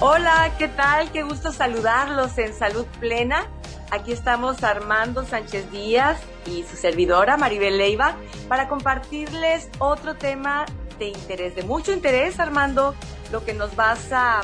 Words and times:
Hola, 0.00 0.54
¿qué 0.58 0.68
tal? 0.68 1.10
Qué 1.10 1.24
gusto 1.24 1.50
saludarlos 1.50 2.38
en 2.38 2.54
Salud 2.54 2.86
Plena. 3.00 3.48
Aquí 3.90 4.12
estamos 4.12 4.62
Armando 4.62 5.24
Sánchez 5.26 5.72
Díaz 5.72 6.20
y 6.46 6.62
su 6.62 6.76
servidora 6.76 7.36
Maribel 7.36 7.78
Leiva 7.78 8.14
para 8.46 8.68
compartirles 8.68 9.68
otro 9.80 10.14
tema 10.14 10.66
de 11.00 11.08
interés, 11.08 11.56
de 11.56 11.64
mucho 11.64 11.90
interés, 11.90 12.38
Armando, 12.38 12.94
lo 13.32 13.44
que 13.44 13.54
nos 13.54 13.74
vas 13.74 14.12
a 14.12 14.42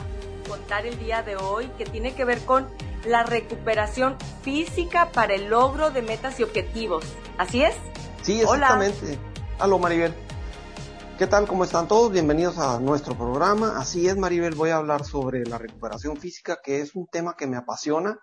contar 0.49 0.87
el 0.87 0.99
día 0.99 1.23
de 1.23 1.37
hoy, 1.37 1.71
que 1.79 1.85
tiene 1.85 2.17
que 2.17 2.25
ver 2.25 2.41
con 2.41 2.69
la 3.07 3.23
recuperación 3.23 4.17
física 4.43 5.13
para 5.13 5.35
el 5.35 5.51
logro 5.51 5.91
de 5.91 6.03
metas 6.03 6.41
y 6.41 6.43
objetivos. 6.43 7.05
¿Así 7.39 7.63
es? 7.63 7.77
Sí, 8.23 8.41
exactamente. 8.41 9.07
Hola. 9.07 9.19
Aló, 9.61 9.79
Maribel. 9.79 10.24
¿Qué 11.17 11.29
tal? 11.29 11.47
¿Cómo 11.47 11.63
están 11.63 11.87
todos? 11.87 12.11
Bienvenidos 12.11 12.59
a 12.59 12.81
nuestro 12.81 13.17
programa. 13.17 13.79
Así 13.79 14.09
es, 14.09 14.17
Maribel, 14.17 14.57
voy 14.57 14.71
a 14.71 14.79
hablar 14.79 15.05
sobre 15.05 15.47
la 15.47 15.59
recuperación 15.59 16.17
física, 16.17 16.59
que 16.61 16.81
es 16.81 16.97
un 16.97 17.07
tema 17.07 17.37
que 17.37 17.47
me 17.47 17.57
apasiona, 17.57 18.19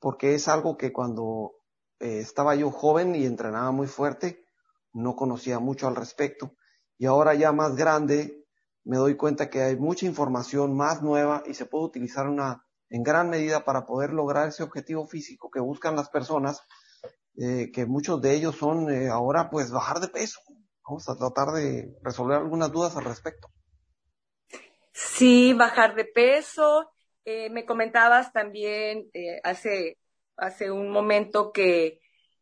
porque 0.00 0.34
es 0.34 0.48
algo 0.48 0.78
que 0.78 0.94
cuando 0.94 1.52
eh, 2.00 2.20
estaba 2.20 2.54
yo 2.54 2.70
joven 2.70 3.14
y 3.14 3.26
entrenaba 3.26 3.70
muy 3.70 3.86
fuerte, 3.86 4.46
no 4.94 5.14
conocía 5.14 5.58
mucho 5.58 5.88
al 5.88 5.94
respecto. 5.94 6.54
Y 6.96 7.04
ahora 7.04 7.34
ya 7.34 7.52
más 7.52 7.76
grande, 7.76 8.46
me 8.82 8.96
doy 8.96 9.14
cuenta 9.14 9.50
que 9.50 9.60
hay 9.60 9.76
mucha 9.76 10.06
información 10.06 10.74
más 10.74 11.02
nueva 11.02 11.42
y 11.46 11.52
se 11.52 11.66
puede 11.66 11.84
utilizar 11.84 12.26
una, 12.26 12.64
en 12.88 13.02
gran 13.02 13.28
medida 13.28 13.66
para 13.66 13.84
poder 13.84 14.14
lograr 14.14 14.48
ese 14.48 14.62
objetivo 14.62 15.06
físico 15.06 15.50
que 15.50 15.60
buscan 15.60 15.96
las 15.96 16.08
personas, 16.08 16.62
eh, 17.36 17.70
que 17.74 17.84
muchos 17.84 18.22
de 18.22 18.34
ellos 18.34 18.56
son 18.56 18.90
eh, 18.90 19.10
ahora 19.10 19.50
pues 19.50 19.70
bajar 19.70 20.00
de 20.00 20.08
peso, 20.08 20.40
Vamos 20.84 21.08
a 21.08 21.16
tratar 21.16 21.48
de 21.54 21.96
resolver 22.02 22.38
algunas 22.38 22.72
dudas 22.72 22.96
al 22.96 23.04
respecto. 23.04 23.48
Sí, 24.92 25.54
bajar 25.54 25.94
de 25.94 26.04
peso. 26.04 26.90
Eh, 27.24 27.50
me 27.50 27.64
comentabas 27.64 28.32
también 28.32 29.08
eh, 29.14 29.40
hace, 29.44 29.98
hace 30.36 30.70
un 30.70 30.90
momento 30.90 31.52
que 31.52 32.00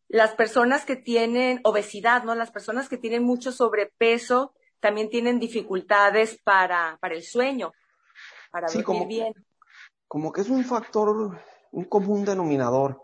las 0.09 0.34
personas 0.34 0.84
que 0.84 0.97
tienen 0.97 1.61
obesidad, 1.64 2.25
¿no? 2.25 2.34
Las 2.34 2.51
personas 2.51 2.89
que 2.89 2.97
tienen 2.97 3.23
mucho 3.23 3.53
sobrepeso 3.53 4.55
también 4.81 5.11
tienen 5.11 5.39
dificultades 5.39 6.41
para, 6.42 6.98
para 7.01 7.14
el 7.14 7.23
sueño, 7.23 7.73
para 8.51 8.67
dormir 8.67 8.84
como, 8.84 9.07
bien. 9.07 9.34
Como 10.09 10.33
que 10.33 10.41
es 10.41 10.48
un 10.48 10.64
factor, 10.64 11.39
un 11.70 11.84
común 11.84 12.25
denominador 12.25 13.03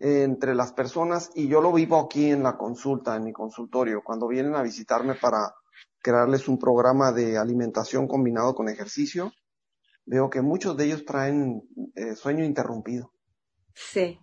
entre 0.00 0.54
las 0.54 0.72
personas 0.72 1.30
y 1.34 1.48
yo 1.48 1.60
lo 1.60 1.72
vivo 1.72 1.98
aquí 1.98 2.30
en 2.30 2.42
la 2.42 2.56
consulta, 2.56 3.16
en 3.16 3.24
mi 3.24 3.32
consultorio, 3.32 4.02
cuando 4.02 4.28
vienen 4.28 4.54
a 4.54 4.62
visitarme 4.62 5.14
para 5.14 5.54
crearles 6.02 6.48
un 6.48 6.58
programa 6.58 7.12
de 7.12 7.38
alimentación 7.38 8.08
combinado 8.08 8.54
con 8.54 8.68
ejercicio, 8.68 9.32
veo 10.06 10.30
que 10.30 10.40
muchos 10.40 10.76
de 10.76 10.86
ellos 10.86 11.04
traen 11.04 11.62
eh, 11.94 12.14
sueño 12.14 12.44
interrumpido. 12.44 13.12
Sí. 13.74 14.18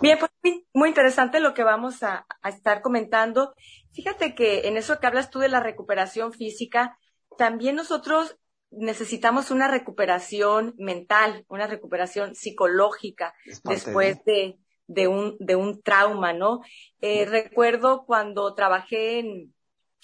Bien, 0.00 0.18
pues 0.18 0.30
muy 0.72 0.88
interesante 0.88 1.40
lo 1.40 1.52
que 1.52 1.64
vamos 1.64 2.02
a, 2.02 2.26
a, 2.40 2.48
estar 2.48 2.80
comentando. 2.80 3.54
Fíjate 3.92 4.34
que 4.34 4.68
en 4.68 4.76
eso 4.76 4.98
que 4.98 5.06
hablas 5.06 5.30
tú 5.30 5.38
de 5.38 5.48
la 5.48 5.60
recuperación 5.60 6.32
física, 6.32 6.98
también 7.36 7.76
nosotros 7.76 8.38
necesitamos 8.76 9.50
una 9.50 9.68
recuperación 9.68 10.74
mental, 10.78 11.44
una 11.48 11.66
recuperación 11.66 12.34
psicológica 12.34 13.34
después 13.64 14.24
de, 14.24 14.58
de, 14.86 15.08
un, 15.08 15.36
de 15.38 15.56
un 15.56 15.82
trauma, 15.82 16.32
¿no? 16.32 16.60
Eh, 17.00 17.24
recuerdo 17.24 18.04
cuando 18.06 18.54
trabajé 18.54 19.18
en, 19.18 19.54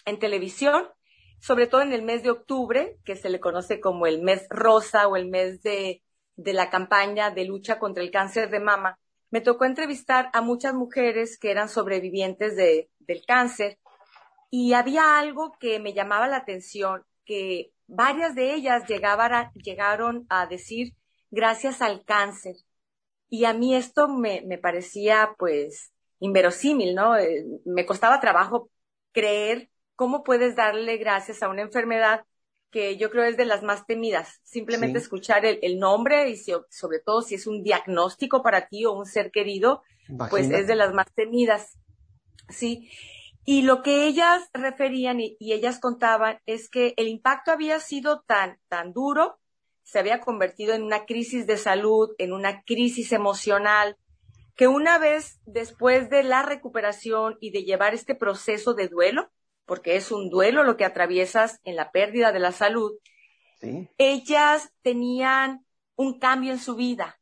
en 0.05 0.19
televisión, 0.19 0.89
sobre 1.41 1.67
todo 1.67 1.83
en 1.83 1.93
el 1.93 2.03
mes 2.03 2.23
de 2.23 2.31
octubre, 2.31 2.99
que 3.05 3.17
se 3.17 3.29
le 3.29 3.41
conoce 3.41 3.81
como 3.81 4.07
el 4.07 4.23
mes 4.23 4.47
rosa 4.49 5.09
o 5.09 5.17
el 5.17 5.29
mes 5.29 5.63
de, 5.63 6.03
de 6.37 6.53
la 6.53 6.71
campaña 6.71 7.31
de 7.31 7.45
lucha 7.45 7.79
contra 7.79 8.03
el 8.03 8.11
cáncer 8.11 8.51
de 8.51 8.61
mama, 8.61 8.99
me 9.31 9.41
tocó 9.41 9.65
entrevistar 9.65 10.31
a 10.35 10.43
muchas 10.43 10.75
mujeres 10.75 11.39
que 11.39 11.51
eran 11.51 11.69
sobrevivientes 11.69 12.55
de, 12.55 12.91
del 12.99 13.25
cáncer 13.27 13.79
y 14.51 14.75
había 14.75 15.19
algo 15.19 15.57
que 15.59 15.81
me 15.81 15.95
llamaba 15.95 16.29
la 16.29 16.37
atención, 16.37 17.03
que 17.25 17.72
varias 17.87 18.35
de 18.35 18.55
ellas 18.55 18.85
llegaron 19.55 20.27
a 20.29 20.47
decir 20.47 20.95
gracias 21.31 21.83
al 21.83 22.05
cáncer. 22.05 22.57
Y 23.29 23.45
a 23.47 23.55
mí 23.55 23.75
esto 23.75 24.09
me, 24.09 24.43
me 24.47 24.59
parecía 24.59 25.35
pues 25.39 25.93
inverosímil, 26.21 26.95
¿no? 26.95 27.17
Eh, 27.17 27.45
me 27.65 27.87
costaba 27.87 28.21
trabajo 28.21 28.71
creer 29.13 29.71
cómo 29.97 30.23
puedes 30.23 30.55
darle 30.57 30.97
gracias 30.97 31.43
a 31.43 31.49
una 31.49 31.63
enfermedad 31.63 32.25
que 32.71 32.97
yo 32.97 33.11
creo 33.11 33.25
es 33.25 33.37
de 33.37 33.45
las 33.45 33.63
más 33.63 33.87
temidas. 33.87 34.41
Simplemente 34.43 34.99
escuchar 34.99 35.45
el, 35.45 35.59
el, 35.63 35.79
nombre 35.79 36.31
y 36.31 36.37
sobre 36.37 37.01
todo 37.05 37.21
si 37.21 37.35
es 37.35 37.47
un 37.47 37.63
diagnóstico 37.63 38.43
para 38.43 38.67
ti 38.69 38.87
o 38.87 38.93
un 38.93 39.05
ser 39.05 39.31
querido, 39.31 39.83
pues 40.31 40.51
es 40.51 40.67
de 40.67 40.75
las 40.75 40.95
más 40.95 41.13
temidas. 41.15 41.79
Sí. 42.49 42.91
Y 43.45 43.63
lo 43.63 43.83
que 43.83 44.07
ellas 44.07 44.49
referían 44.53 45.21
y, 45.21 45.37
ellas 45.41 45.81
contaban 45.81 46.39
es 46.47 46.69
que 46.69 46.95
el 46.97 47.09
impacto 47.09 47.51
había 47.51 47.81
sido 47.81 48.21
tan, 48.21 48.59
tan 48.69 48.93
duro, 48.93 49.39
se 49.83 49.99
había 49.99 50.21
convertido 50.21 50.75
en 50.75 50.83
una 50.83 51.07
crisis 51.07 51.47
de 51.47 51.57
salud, 51.57 52.11
en 52.19 52.33
una 52.33 52.63
crisis 52.63 53.13
emocional, 53.13 53.97
que 54.55 54.69
una 54.69 54.99
vez 54.99 55.41
después 55.45 56.09
de 56.09 56.23
la 56.23 56.43
recuperación 56.43 57.37
y 57.41 57.51
de 57.51 57.65
llevar 57.65 57.95
este 57.95 58.15
proceso 58.15 58.75
de 58.75 58.89
duelo, 58.89 59.31
porque 59.65 59.97
es 59.97 60.13
un 60.13 60.31
duelo 60.31 60.63
lo 60.63 60.77
que 60.77 60.85
atraviesas 60.85 61.61
en 61.65 61.77
la 61.77 61.91
pérdida 61.91 62.31
de 62.31 62.41
la 62.41 62.53
salud, 62.53 62.93
ellas 63.99 64.73
tenían 64.83 65.65
un 65.97 66.19
cambio 66.19 66.53
en 66.53 66.59
su 66.59 66.75
vida, 66.75 67.21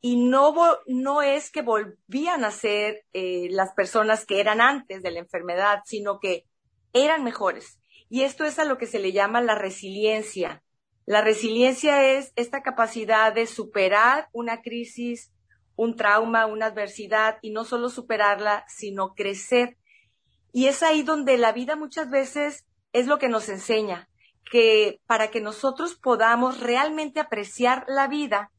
y 0.00 0.16
no, 0.16 0.54
no 0.86 1.22
es 1.22 1.50
que 1.50 1.62
volvían 1.62 2.44
a 2.44 2.50
ser 2.50 3.04
eh, 3.12 3.48
las 3.50 3.72
personas 3.72 4.24
que 4.24 4.40
eran 4.40 4.60
antes 4.60 5.02
de 5.02 5.10
la 5.10 5.20
enfermedad, 5.20 5.80
sino 5.84 6.20
que 6.20 6.44
eran 6.92 7.24
mejores. 7.24 7.80
Y 8.08 8.22
esto 8.22 8.44
es 8.44 8.58
a 8.58 8.64
lo 8.64 8.78
que 8.78 8.86
se 8.86 8.98
le 8.98 9.12
llama 9.12 9.40
la 9.40 9.54
resiliencia. 9.54 10.62
La 11.06 11.22
resiliencia 11.22 12.04
es 12.04 12.32
esta 12.36 12.62
capacidad 12.62 13.32
de 13.32 13.46
superar 13.46 14.28
una 14.32 14.60
crisis, 14.62 15.32
un 15.76 15.96
trauma, 15.96 16.46
una 16.46 16.66
adversidad 16.66 17.38
y 17.42 17.50
no 17.50 17.64
solo 17.64 17.88
superarla, 17.88 18.64
sino 18.68 19.14
crecer. 19.14 19.76
Y 20.52 20.66
es 20.66 20.82
ahí 20.82 21.02
donde 21.02 21.36
la 21.38 21.52
vida 21.52 21.76
muchas 21.76 22.10
veces 22.10 22.66
es 22.92 23.06
lo 23.06 23.18
que 23.18 23.28
nos 23.28 23.48
enseña, 23.48 24.08
que 24.50 25.00
para 25.06 25.30
que 25.30 25.40
nosotros 25.40 25.96
podamos 25.96 26.60
realmente 26.60 27.20
apreciar 27.20 27.84
la 27.88 28.08
vida, 28.08 28.50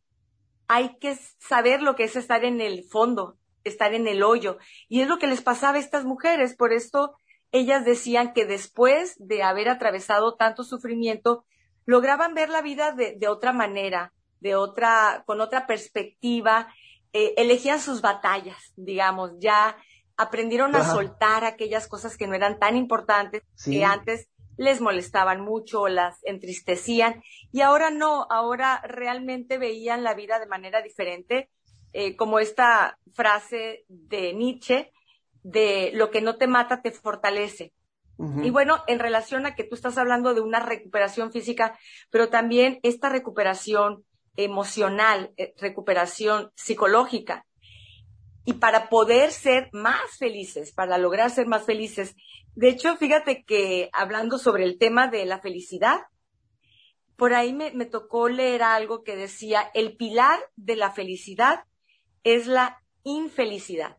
hay 0.67 0.97
que 0.99 1.17
saber 1.39 1.81
lo 1.81 1.95
que 1.95 2.03
es 2.03 2.15
estar 2.15 2.43
en 2.43 2.61
el 2.61 2.83
fondo, 2.83 3.37
estar 3.63 3.93
en 3.93 4.07
el 4.07 4.23
hoyo. 4.23 4.57
Y 4.89 5.01
es 5.01 5.07
lo 5.07 5.19
que 5.19 5.27
les 5.27 5.41
pasaba 5.41 5.77
a 5.77 5.81
estas 5.81 6.05
mujeres. 6.05 6.55
Por 6.55 6.73
esto 6.73 7.15
ellas 7.51 7.85
decían 7.85 8.33
que 8.33 8.45
después 8.45 9.15
de 9.17 9.43
haber 9.43 9.69
atravesado 9.69 10.35
tanto 10.35 10.63
sufrimiento, 10.63 11.45
lograban 11.85 12.33
ver 12.33 12.49
la 12.49 12.61
vida 12.61 12.91
de, 12.91 13.27
otra 13.27 13.53
manera, 13.53 14.13
de 14.41 14.55
otra, 14.55 15.23
con 15.25 15.39
otra 15.39 15.65
perspectiva, 15.65 16.67
eh, 17.13 17.33
elegían 17.37 17.79
sus 17.79 18.01
batallas, 18.01 18.73
digamos, 18.75 19.31
ya 19.39 19.77
aprendieron 20.17 20.75
a 20.75 20.83
soltar 20.83 21.45
aquellas 21.45 21.87
cosas 21.87 22.17
que 22.17 22.27
no 22.27 22.33
eran 22.33 22.59
tan 22.59 22.75
importantes 22.75 23.43
que 23.63 23.85
antes 23.85 24.27
les 24.57 24.81
molestaban 24.81 25.41
mucho, 25.41 25.87
las 25.87 26.19
entristecían 26.23 27.23
y 27.51 27.61
ahora 27.61 27.91
no, 27.91 28.27
ahora 28.29 28.81
realmente 28.83 29.57
veían 29.57 30.03
la 30.03 30.13
vida 30.13 30.39
de 30.39 30.47
manera 30.47 30.81
diferente, 30.81 31.49
eh, 31.93 32.15
como 32.15 32.39
esta 32.39 32.99
frase 33.13 33.85
de 33.87 34.33
Nietzsche, 34.33 34.91
de 35.43 35.91
lo 35.93 36.11
que 36.11 36.21
no 36.21 36.35
te 36.35 36.47
mata 36.47 36.81
te 36.81 36.91
fortalece. 36.91 37.73
Y 38.19 38.49
bueno, 38.49 38.83
en 38.87 38.97
relación 38.97 39.45
a 39.45 39.53
que 39.53 39.63
tú 39.63 39.75
estás 39.75 39.95
hablando 39.99 40.33
de 40.33 40.41
una 40.41 40.59
recuperación 40.59 41.31
física, 41.31 41.77
pero 42.09 42.29
también 42.29 42.79
esta 42.81 43.09
recuperación 43.09 44.05
emocional, 44.35 45.33
eh, 45.37 45.53
recuperación 45.59 46.51
psicológica. 46.55 47.45
Y 48.47 48.53
para 48.53 48.87
poder 48.87 49.33
ser 49.33 49.69
más 49.73 50.17
felices, 50.17 50.71
para 50.71 50.97
lograr 50.97 51.29
ser 51.31 51.47
más 51.47 51.65
felices, 51.65 52.15
de 52.55 52.69
hecho, 52.69 52.95
fíjate 52.95 53.43
que 53.43 53.89
hablando 53.91 54.37
sobre 54.37 54.63
el 54.63 54.77
tema 54.77 55.09
de 55.09 55.25
la 55.25 55.41
felicidad, 55.41 55.99
por 57.17 57.33
ahí 57.33 57.51
me, 57.51 57.71
tocó 57.85 58.29
leer 58.29 58.63
algo 58.63 59.03
que 59.03 59.17
decía, 59.17 59.69
el 59.73 59.97
pilar 59.97 60.39
de 60.55 60.77
la 60.77 60.91
felicidad 60.91 61.65
es 62.23 62.47
la 62.47 62.81
infelicidad. 63.03 63.97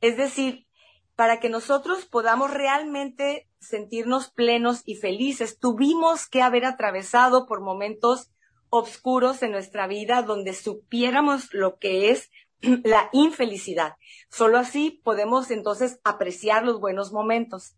Es 0.00 0.16
decir, 0.16 0.66
para 1.14 1.38
que 1.38 1.50
nosotros 1.50 2.06
podamos 2.06 2.50
realmente 2.52 3.50
sentirnos 3.60 4.30
plenos 4.30 4.80
y 4.86 4.94
felices, 4.94 5.58
tuvimos 5.58 6.26
que 6.26 6.40
haber 6.40 6.64
atravesado 6.64 7.44
por 7.44 7.60
momentos 7.60 8.30
oscuros 8.70 9.42
en 9.42 9.52
nuestra 9.52 9.86
vida 9.86 10.22
donde 10.22 10.54
supiéramos 10.54 11.52
lo 11.52 11.76
que 11.76 12.08
es 12.08 12.30
la 12.84 13.08
infelicidad. 13.12 13.96
Solo 14.30 14.58
así 14.58 15.00
podemos 15.04 15.50
entonces 15.50 16.00
apreciar 16.04 16.64
los 16.64 16.80
buenos 16.80 17.12
momentos. 17.12 17.76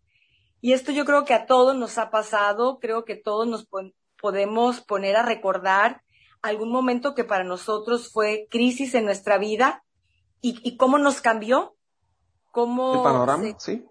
Y 0.61 0.73
esto 0.73 0.91
yo 0.91 1.05
creo 1.05 1.25
que 1.25 1.33
a 1.33 1.45
todos 1.45 1.75
nos 1.75 1.97
ha 1.97 2.09
pasado, 2.09 2.79
creo 2.79 3.05
que 3.05 3.15
todos 3.15 3.47
nos 3.47 3.67
podemos 4.19 4.81
poner 4.81 5.15
a 5.15 5.23
recordar 5.23 6.01
algún 6.41 6.71
momento 6.71 7.15
que 7.15 7.23
para 7.23 7.43
nosotros 7.43 8.11
fue 8.11 8.47
crisis 8.49 8.95
en 8.95 9.05
nuestra 9.05 9.37
vida 9.37 9.83
y, 10.41 10.77
cómo 10.77 10.99
nos 10.99 11.21
cambió. 11.21 11.75
Cómo 12.51 12.95
el 12.95 13.03
panorama, 13.03 13.55
sí. 13.57 13.83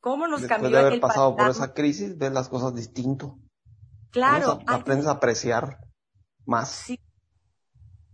¿Cómo 0.00 0.26
nos 0.26 0.40
Después 0.40 0.60
cambió 0.60 0.76
de 0.76 0.86
haber 0.86 1.00
pasado 1.00 1.36
por 1.36 1.48
esa 1.48 1.72
crisis, 1.72 2.18
ves 2.18 2.32
las 2.32 2.48
cosas 2.48 2.74
distinto. 2.74 3.38
Claro. 4.10 4.58
aprendes 4.66 5.06
a 5.06 5.12
apreciar 5.12 5.78
más. 6.46 6.70
Sí. 6.70 6.98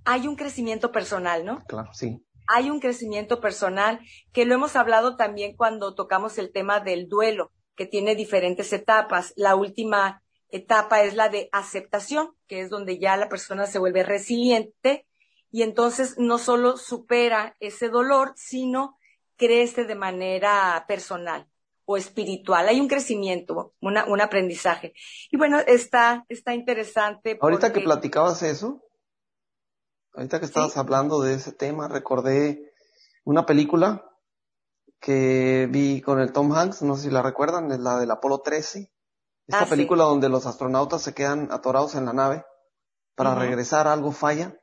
Hay 0.04 0.28
un 0.28 0.36
crecimiento 0.36 0.92
personal, 0.92 1.44
¿no? 1.44 1.64
Claro, 1.64 1.90
sí. 1.94 2.25
Hay 2.48 2.70
un 2.70 2.81
crecimiento 2.81 3.40
personal 3.40 4.00
que 4.32 4.44
lo 4.44 4.54
hemos 4.54 4.76
hablado 4.76 5.16
también 5.16 5.56
cuando 5.56 5.94
tocamos 5.94 6.38
el 6.38 6.52
tema 6.52 6.81
del 6.81 7.08
duelo, 7.08 7.52
que 7.76 7.87
tiene 7.87 8.14
diferentes 8.14 8.72
etapas. 8.72 9.32
La 9.37 9.54
última 9.54 10.22
etapa 10.50 11.02
es 11.02 11.14
la 11.14 11.28
de 11.28 11.48
aceptación, 11.52 12.31
que 12.46 12.60
es 12.60 12.70
donde 12.70 12.98
ya 12.98 13.16
la 13.16 13.28
persona 13.28 13.66
se 13.66 13.78
vuelve 13.78 14.02
resiliente 14.02 15.06
y 15.50 15.62
entonces 15.62 16.19
no 16.19 16.38
solo 16.38 16.76
supera 16.76 17.56
ese 17.60 17.88
dolor, 17.88 18.32
sino 18.37 18.98
crece 19.37 19.84
de 19.84 19.94
manera 19.94 20.84
personal 20.88 21.46
o 21.84 21.96
espiritual. 21.96 22.69
Hay 22.69 22.81
un 22.81 22.88
crecimiento, 22.88 23.75
un 23.81 24.20
aprendizaje. 24.20 24.93
Y 25.31 25.37
bueno, 25.37 25.58
está, 25.60 26.25
está 26.28 26.52
interesante. 26.54 27.38
Ahorita 27.40 27.72
que 27.72 27.81
platicabas 27.81 28.43
eso, 28.43 28.82
ahorita 30.16 30.40
que 30.40 30.46
estabas 30.46 30.76
hablando 30.76 31.20
de 31.20 31.34
ese 31.34 31.52
tema, 31.52 31.88
recordé 31.88 32.72
una 33.24 33.44
película 33.44 34.10
que 34.98 35.68
vi 35.70 36.00
con 36.00 36.20
el 36.20 36.32
Tom 36.32 36.52
Hanks, 36.52 36.82
no 36.82 36.96
sé 36.96 37.04
si 37.04 37.10
la 37.10 37.22
recuerdan, 37.22 37.70
es 37.70 37.80
la 37.80 37.98
del 37.98 38.10
Apolo 38.10 38.40
13. 38.40 38.90
Esta 39.46 39.64
ah, 39.64 39.68
película 39.68 40.04
donde 40.04 40.28
los 40.28 40.46
astronautas 40.46 41.02
se 41.02 41.14
quedan 41.14 41.48
atorados 41.52 41.94
en 41.94 42.06
la 42.06 42.12
nave 42.12 42.44
para 43.14 43.34
regresar, 43.34 43.86
algo 43.86 44.10
falla 44.10 44.58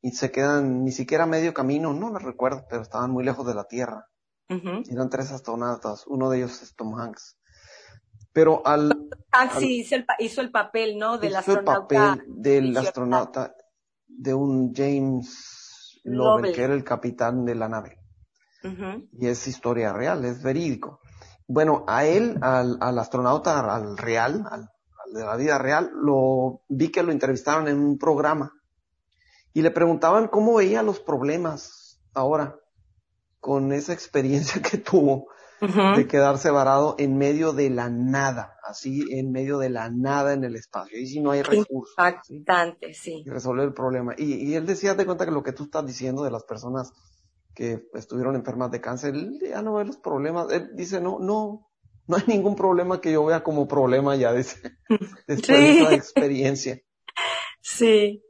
y 0.00 0.12
se 0.12 0.30
quedan 0.30 0.84
ni 0.84 0.92
siquiera 0.92 1.26
medio 1.26 1.52
camino, 1.52 1.92
no 1.92 2.10
lo 2.10 2.18
recuerdo, 2.18 2.64
pero 2.68 2.82
estaban 2.82 3.10
muy 3.10 3.24
lejos 3.24 3.46
de 3.46 3.54
la 3.54 3.64
Tierra. 3.64 4.06
Eran 4.48 5.10
tres 5.10 5.32
astronautas, 5.32 6.06
uno 6.06 6.30
de 6.30 6.38
ellos 6.38 6.62
es 6.62 6.74
Tom 6.74 6.98
Hanks. 6.98 7.38
Pero 8.32 8.64
al... 8.64 9.08
Hanks 9.32 9.62
hizo, 9.62 9.96
el, 9.96 10.06
hizo, 10.20 10.40
el, 10.40 10.50
papel, 10.50 10.98
¿no? 10.98 11.18
Del 11.18 11.30
hizo 11.30 11.38
astronauta. 11.38 12.12
el 12.12 12.18
papel 12.18 12.24
del 12.28 12.76
astronauta, 12.76 13.54
de 14.08 14.34
un 14.34 14.74
James 14.74 16.00
Lovell, 16.04 16.54
que 16.54 16.62
era 16.62 16.74
el 16.74 16.84
capitán 16.84 17.44
de 17.44 17.54
la 17.54 17.68
nave. 17.68 17.98
Y 19.12 19.26
es 19.26 19.46
historia 19.46 19.92
real, 19.92 20.24
es 20.24 20.42
verídico. 20.42 21.00
Bueno, 21.46 21.84
a 21.86 22.04
él, 22.04 22.38
al, 22.42 22.76
al 22.80 22.98
astronauta, 22.98 23.74
al 23.74 23.96
real, 23.96 24.44
al, 24.50 24.68
de 25.12 25.24
la 25.24 25.36
vida 25.36 25.58
real, 25.58 25.90
lo 25.94 26.62
vi 26.68 26.90
que 26.90 27.02
lo 27.02 27.12
entrevistaron 27.12 27.68
en 27.68 27.78
un 27.78 27.98
programa 27.98 28.52
y 29.52 29.62
le 29.62 29.70
preguntaban 29.70 30.28
cómo 30.28 30.56
veía 30.56 30.82
los 30.82 31.00
problemas 31.00 32.00
ahora 32.14 32.56
con 33.40 33.72
esa 33.72 33.92
experiencia 33.92 34.60
que 34.70 34.78
tuvo 34.78 35.28
de 35.60 36.06
quedarse 36.06 36.50
varado 36.50 36.94
en 36.98 37.18
medio 37.18 37.52
de 37.52 37.70
la 37.70 37.88
nada, 37.88 38.56
así 38.62 39.04
en 39.10 39.32
medio 39.32 39.58
de 39.58 39.70
la 39.70 39.90
nada 39.90 40.32
en 40.32 40.44
el 40.44 40.56
espacio. 40.56 40.98
Y 40.98 41.06
si 41.06 41.20
no 41.20 41.32
hay 41.32 41.42
recursos. 41.42 41.94
Impactante, 42.28 42.94
sí. 42.94 43.22
Y 43.26 43.30
resolver 43.30 43.66
el 43.66 43.74
problema. 43.74 44.14
Y, 44.16 44.34
y 44.34 44.54
él 44.54 44.66
decía, 44.66 44.94
de 44.94 45.06
cuenta 45.06 45.24
que 45.24 45.32
lo 45.32 45.42
que 45.42 45.52
tú 45.52 45.64
estás 45.64 45.84
diciendo 45.86 46.22
de 46.22 46.30
las 46.30 46.44
personas 46.44 46.92
que 47.54 47.88
estuvieron 47.94 48.36
enfermas 48.36 48.70
de 48.70 48.80
cáncer, 48.80 49.14
él 49.14 49.38
ya 49.40 49.62
no 49.62 49.74
ve 49.74 49.84
los 49.84 49.96
problemas. 49.96 50.50
Él 50.52 50.70
dice, 50.74 51.00
no, 51.00 51.18
no, 51.18 51.68
no 52.06 52.16
hay 52.16 52.22
ningún 52.26 52.54
problema 52.54 53.00
que 53.00 53.12
yo 53.12 53.24
vea 53.24 53.42
como 53.42 53.66
problema 53.66 54.14
ya 54.14 54.32
después 54.32 54.72
de 55.26 55.34
esa 55.34 55.92
experiencia. 55.94 56.80
Sí, 57.60 58.22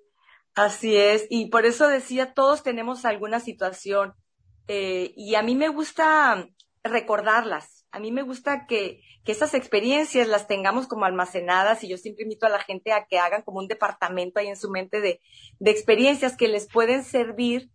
así 0.54 0.96
es. 0.96 1.26
Y 1.28 1.50
por 1.50 1.66
eso 1.66 1.88
decía, 1.88 2.32
todos 2.32 2.62
tenemos 2.62 3.04
alguna 3.04 3.38
situación 3.38 4.14
eh, 4.66 5.12
y 5.16 5.34
a 5.34 5.42
mí 5.42 5.54
me 5.54 5.68
gusta 5.68 6.46
recordarlas. 6.84 7.86
A 7.90 8.00
mí 8.00 8.12
me 8.12 8.22
gusta 8.22 8.66
que, 8.66 9.02
que 9.24 9.32
esas 9.32 9.54
experiencias 9.54 10.28
las 10.28 10.46
tengamos 10.46 10.86
como 10.86 11.04
almacenadas 11.04 11.82
y 11.82 11.88
yo 11.88 11.96
siempre 11.96 12.24
invito 12.24 12.46
a 12.46 12.50
la 12.50 12.60
gente 12.60 12.92
a 12.92 13.06
que 13.06 13.18
hagan 13.18 13.42
como 13.42 13.58
un 13.58 13.68
departamento 13.68 14.38
ahí 14.38 14.48
en 14.48 14.56
su 14.56 14.70
mente 14.70 15.00
de, 15.00 15.20
de 15.58 15.70
experiencias 15.70 16.36
que 16.36 16.48
les 16.48 16.68
pueden 16.68 17.04
servir 17.04 17.70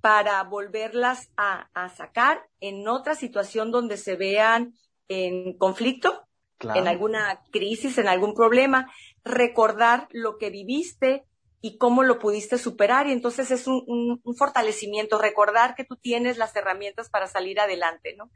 para 0.00 0.42
volverlas 0.44 1.30
a, 1.36 1.68
a, 1.74 1.88
sacar 1.88 2.46
en 2.60 2.86
otra 2.86 3.14
situación 3.14 3.70
donde 3.70 3.96
se 3.96 4.16
vean 4.16 4.74
en 5.08 5.56
conflicto, 5.58 6.24
en 6.60 6.88
alguna 6.88 7.42
crisis, 7.50 7.98
en 7.98 8.08
algún 8.08 8.34
problema, 8.34 8.92
recordar 9.24 10.08
lo 10.10 10.38
que 10.38 10.50
viviste, 10.50 11.24
y 11.60 11.78
cómo 11.78 12.02
lo 12.02 12.18
pudiste 12.18 12.58
superar. 12.58 13.06
Y 13.06 13.12
entonces 13.12 13.50
es 13.50 13.66
un, 13.66 14.20
fortalecimiento, 14.36 15.18
recordar 15.18 15.74
que 15.74 15.84
tú 15.84 15.96
tienes 15.96 16.38
las 16.38 16.54
herramientas 16.56 17.10
para 17.10 17.26
salir 17.26 17.60
adelante, 17.60 18.14
¿no? 18.16 18.30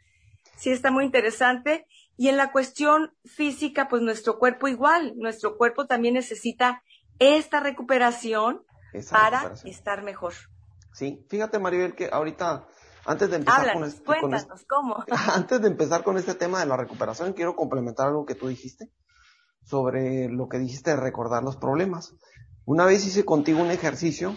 Sí, 0.62 0.70
está 0.70 0.93
muy 0.93 1.05
interesante. 1.05 1.88
Y 2.17 2.29
en 2.29 2.37
la 2.37 2.53
cuestión 2.53 3.12
física, 3.25 3.88
pues 3.88 4.00
nuestro 4.00 4.38
cuerpo 4.38 4.69
igual, 4.69 5.14
nuestro 5.17 5.56
cuerpo 5.56 5.88
también 5.88 6.14
necesita 6.14 6.85
esta 7.19 7.59
recuperación 7.59 8.62
para 9.11 9.55
estar 9.64 10.05
mejor. 10.05 10.35
Sí, 10.93 11.26
fíjate 11.29 11.59
Maribel 11.59 11.97
que 11.97 12.11
ahorita, 12.12 12.69
antes 13.05 13.31
de 13.31 13.37
empezar 13.38 13.73
con, 13.73 13.82
este, 13.82 14.05
¿cómo? 14.69 15.05
antes 15.35 15.61
de 15.61 15.67
empezar 15.67 16.05
con 16.05 16.17
este 16.17 16.37
tema 16.37 16.61
de 16.61 16.67
la 16.67 16.76
recuperación, 16.76 17.32
quiero 17.32 17.56
complementar 17.56 18.06
algo 18.06 18.25
que 18.25 18.37
tú 18.37 18.47
dijiste 18.47 18.88
sobre 19.64 20.29
lo 20.29 20.49
que 20.49 20.61
dijiste 20.61 20.91
de 20.91 20.97
recordar 20.97 21.43
los 21.43 21.56
problemas. 21.56 22.14
Una 22.67 22.85
vez 22.85 23.05
hice 23.05 23.25
contigo 23.25 23.61
un 23.61 23.73
ejercicio 23.73 24.37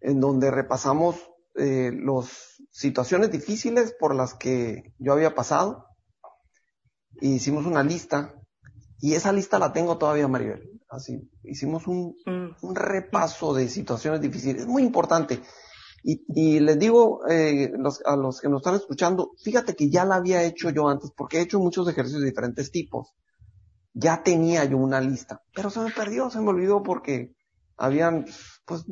en 0.00 0.20
donde 0.20 0.52
repasamos 0.52 1.16
eh, 1.58 1.92
las 1.92 2.62
situaciones 2.70 3.30
difíciles 3.30 3.94
por 3.98 4.14
las 4.14 4.34
que 4.34 4.94
yo 4.98 5.12
había 5.12 5.34
pasado. 5.34 5.86
E 7.20 7.28
hicimos 7.28 7.66
una 7.66 7.82
lista 7.82 8.34
y 9.00 9.14
esa 9.14 9.32
lista 9.32 9.58
la 9.58 9.72
tengo 9.72 9.98
todavía, 9.98 10.28
Maribel. 10.28 10.80
Así, 10.88 11.30
hicimos 11.44 11.86
un, 11.86 12.14
mm. 12.24 12.66
un 12.66 12.74
repaso 12.74 13.54
de 13.54 13.68
situaciones 13.68 14.20
difíciles. 14.20 14.62
Es 14.62 14.68
muy 14.68 14.82
importante. 14.82 15.40
Y, 16.02 16.24
y 16.28 16.60
les 16.60 16.78
digo 16.78 17.20
eh, 17.28 17.70
los, 17.76 18.00
a 18.04 18.16
los 18.16 18.40
que 18.40 18.48
nos 18.48 18.60
están 18.60 18.76
escuchando, 18.76 19.32
fíjate 19.42 19.74
que 19.74 19.90
ya 19.90 20.04
la 20.04 20.16
había 20.16 20.42
hecho 20.42 20.70
yo 20.70 20.88
antes, 20.88 21.10
porque 21.16 21.38
he 21.38 21.42
hecho 21.42 21.58
muchos 21.58 21.88
ejercicios 21.88 22.22
de 22.22 22.28
diferentes 22.28 22.70
tipos. 22.70 23.14
Ya 23.94 24.22
tenía 24.22 24.64
yo 24.64 24.76
una 24.76 25.00
lista, 25.00 25.42
pero 25.54 25.70
se 25.70 25.80
me 25.80 25.90
perdió, 25.90 26.30
se 26.30 26.40
me 26.40 26.50
olvidó 26.50 26.82
porque 26.82 27.34
habían, 27.76 28.26
pues, 28.68 28.84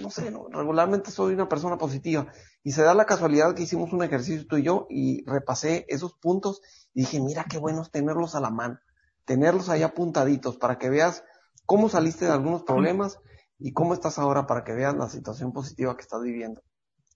no 0.00 0.10
sé, 0.10 0.32
regularmente 0.50 1.10
soy 1.10 1.32
una 1.34 1.48
persona 1.48 1.78
positiva. 1.78 2.26
Y 2.62 2.72
se 2.72 2.82
da 2.82 2.92
la 2.92 3.06
casualidad 3.06 3.54
que 3.54 3.62
hicimos 3.62 3.92
un 3.92 4.02
ejercicio 4.02 4.46
tú 4.46 4.56
y 4.56 4.64
yo 4.64 4.86
y 4.90 5.24
repasé 5.24 5.86
esos 5.88 6.14
puntos 6.14 6.60
y 6.92 7.02
dije, 7.02 7.20
mira 7.20 7.46
qué 7.48 7.58
bueno 7.58 7.82
es 7.82 7.90
tenerlos 7.90 8.34
a 8.34 8.40
la 8.40 8.50
mano, 8.50 8.80
tenerlos 9.24 9.68
ahí 9.68 9.82
apuntaditos 9.82 10.56
para 10.56 10.76
que 10.78 10.90
veas 10.90 11.24
cómo 11.64 11.88
saliste 11.88 12.26
de 12.26 12.32
algunos 12.32 12.64
problemas 12.64 13.18
y 13.58 13.72
cómo 13.72 13.94
estás 13.94 14.18
ahora 14.18 14.46
para 14.46 14.64
que 14.64 14.72
veas 14.72 14.96
la 14.96 15.08
situación 15.08 15.52
positiva 15.52 15.96
que 15.96 16.02
estás 16.02 16.20
viviendo. 16.20 16.62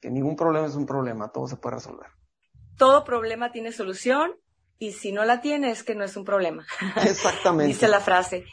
Que 0.01 0.11
ningún 0.11 0.37
problema 0.37 0.67
es 0.67 0.77
un 0.77 0.87
problema, 0.87 1.33
todo 1.33 1.49
se 1.49 1.57
puede 1.57 1.77
resolver. 1.77 2.09
Todo 2.79 3.05
problema 3.05 3.51
tiene 3.51 3.73
solución 3.73 4.33
y 4.79 4.93
si 4.93 5.13
no 5.13 5.25
la 5.25 5.41
tiene 5.41 5.71
es 5.71 5.83
que 5.83 5.95
no 5.95 6.05
es 6.05 6.17
un 6.17 6.25
problema. 6.25 6.65
Exactamente. 7.05 7.73
Dice 7.73 7.89
la 7.89 8.01
frase 8.01 8.45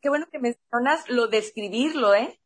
qué 0.00 0.08
bueno 0.08 0.26
que 0.30 0.38
mencionas 0.38 1.08
lo 1.08 1.28
de 1.28 1.38
escribirlo, 1.38 2.14
¿eh? 2.14 2.39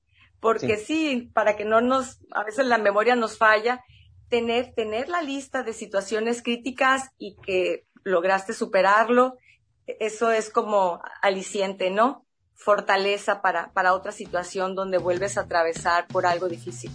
Porque 0.44 0.76
sí. 0.76 1.30
para 1.32 1.56
que 1.56 1.64
no 1.64 1.80
nos, 1.80 2.18
a 2.30 2.44
veces 2.44 2.66
la 2.66 2.76
memoria 2.76 3.16
nos 3.16 3.38
falla, 3.38 3.82
tener, 4.28 4.74
tener 4.74 5.08
la 5.08 5.22
lista 5.22 5.62
de 5.62 5.72
situaciones 5.72 6.42
críticas 6.42 7.08
y 7.16 7.34
que 7.36 7.86
lograste 8.02 8.52
superarlo, 8.52 9.38
eso 9.86 10.30
es 10.30 10.50
como 10.50 11.00
aliciente, 11.22 11.88
¿no? 11.88 12.26
Fortaleza 12.52 13.40
para, 13.40 13.72
para 13.72 13.94
otra 13.94 14.12
situación 14.12 14.74
donde 14.74 14.98
vuelves 14.98 15.38
a 15.38 15.42
atravesar 15.42 16.06
por 16.08 16.26
algo 16.26 16.46
difícil. 16.46 16.90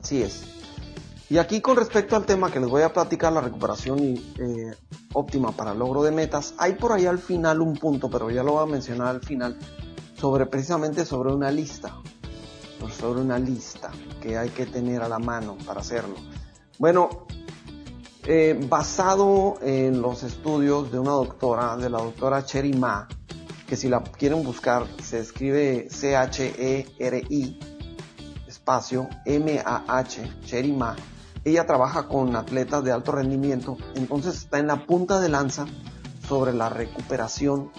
Así 0.00 0.22
es. 0.22 0.44
Y 1.28 1.38
aquí 1.38 1.60
con 1.60 1.76
respecto 1.76 2.14
al 2.14 2.24
tema 2.24 2.52
que 2.52 2.60
les 2.60 2.68
voy 2.68 2.82
a 2.82 2.92
platicar, 2.92 3.32
la 3.32 3.40
recuperación 3.40 3.98
eh, 4.00 4.76
óptima 5.12 5.50
para 5.50 5.72
el 5.72 5.80
logro 5.80 6.04
de 6.04 6.12
metas, 6.12 6.54
hay 6.56 6.74
por 6.74 6.92
ahí 6.92 7.06
al 7.06 7.18
final 7.18 7.60
un 7.62 7.74
punto, 7.74 8.08
pero 8.08 8.30
ya 8.30 8.44
lo 8.44 8.52
voy 8.52 8.62
a 8.62 8.70
mencionar 8.70 9.08
al 9.08 9.22
final, 9.22 9.58
sobre 10.14 10.46
precisamente 10.46 11.04
sobre 11.04 11.32
una 11.32 11.50
lista, 11.50 11.96
sobre 12.98 13.20
una 13.20 13.38
lista 13.38 13.90
que 14.20 14.38
hay 14.38 14.50
que 14.50 14.66
tener 14.66 15.02
a 15.02 15.08
la 15.08 15.18
mano 15.18 15.56
para 15.66 15.80
hacerlo. 15.80 16.16
Bueno, 16.78 17.26
eh, 18.24 18.58
basado 18.68 19.54
en 19.62 20.02
los 20.02 20.22
estudios 20.22 20.90
de 20.90 20.98
una 20.98 21.12
doctora, 21.12 21.76
de 21.76 21.88
la 21.88 21.98
doctora 21.98 22.44
Cherry 22.44 22.72
Ma, 22.72 23.08
que 23.66 23.76
si 23.76 23.88
la 23.88 24.02
quieren 24.02 24.42
buscar 24.44 24.86
se 25.02 25.20
escribe 25.20 25.88
C-H-E-R-I, 25.90 27.58
espacio 28.46 29.08
M-A-H, 29.24 30.40
Cherry 30.44 30.72
Ma. 30.72 30.96
Ella 31.44 31.66
trabaja 31.66 32.08
con 32.08 32.34
atletas 32.34 32.82
de 32.82 32.90
alto 32.90 33.12
rendimiento, 33.12 33.76
entonces 33.94 34.36
está 34.38 34.58
en 34.58 34.66
la 34.66 34.86
punta 34.86 35.20
de 35.20 35.28
lanza 35.28 35.66
sobre 36.26 36.52
la 36.52 36.68
recuperación 36.68 37.70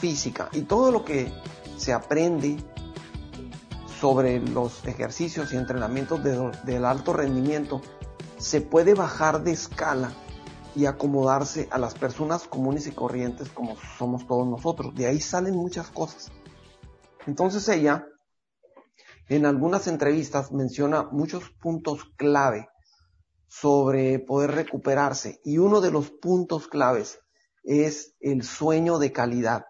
física 0.00 0.48
y 0.52 0.62
todo 0.62 0.92
lo 0.92 1.04
que 1.04 1.32
se 1.76 1.92
aprende 1.92 2.56
sobre 4.00 4.40
los 4.40 4.84
ejercicios 4.86 5.52
y 5.52 5.56
entrenamientos 5.56 6.22
del 6.22 6.84
alto 6.84 7.12
rendimiento, 7.12 7.80
se 8.38 8.60
puede 8.60 8.94
bajar 8.94 9.42
de 9.42 9.52
escala 9.52 10.12
y 10.74 10.86
acomodarse 10.86 11.68
a 11.70 11.78
las 11.78 11.94
personas 11.94 12.48
comunes 12.48 12.86
y 12.86 12.92
corrientes 12.92 13.48
como 13.48 13.76
somos 13.98 14.26
todos 14.26 14.46
nosotros. 14.46 14.94
De 14.94 15.06
ahí 15.06 15.20
salen 15.20 15.54
muchas 15.54 15.90
cosas. 15.90 16.32
Entonces 17.26 17.68
ella, 17.68 18.06
en 19.28 19.46
algunas 19.46 19.86
entrevistas, 19.86 20.52
menciona 20.52 21.04
muchos 21.10 21.50
puntos 21.60 22.04
clave 22.16 22.68
sobre 23.46 24.18
poder 24.18 24.50
recuperarse 24.50 25.40
y 25.44 25.58
uno 25.58 25.80
de 25.80 25.92
los 25.92 26.10
puntos 26.10 26.66
claves 26.66 27.20
es 27.62 28.14
el 28.20 28.42
sueño 28.42 28.98
de 28.98 29.12
calidad. 29.12 29.64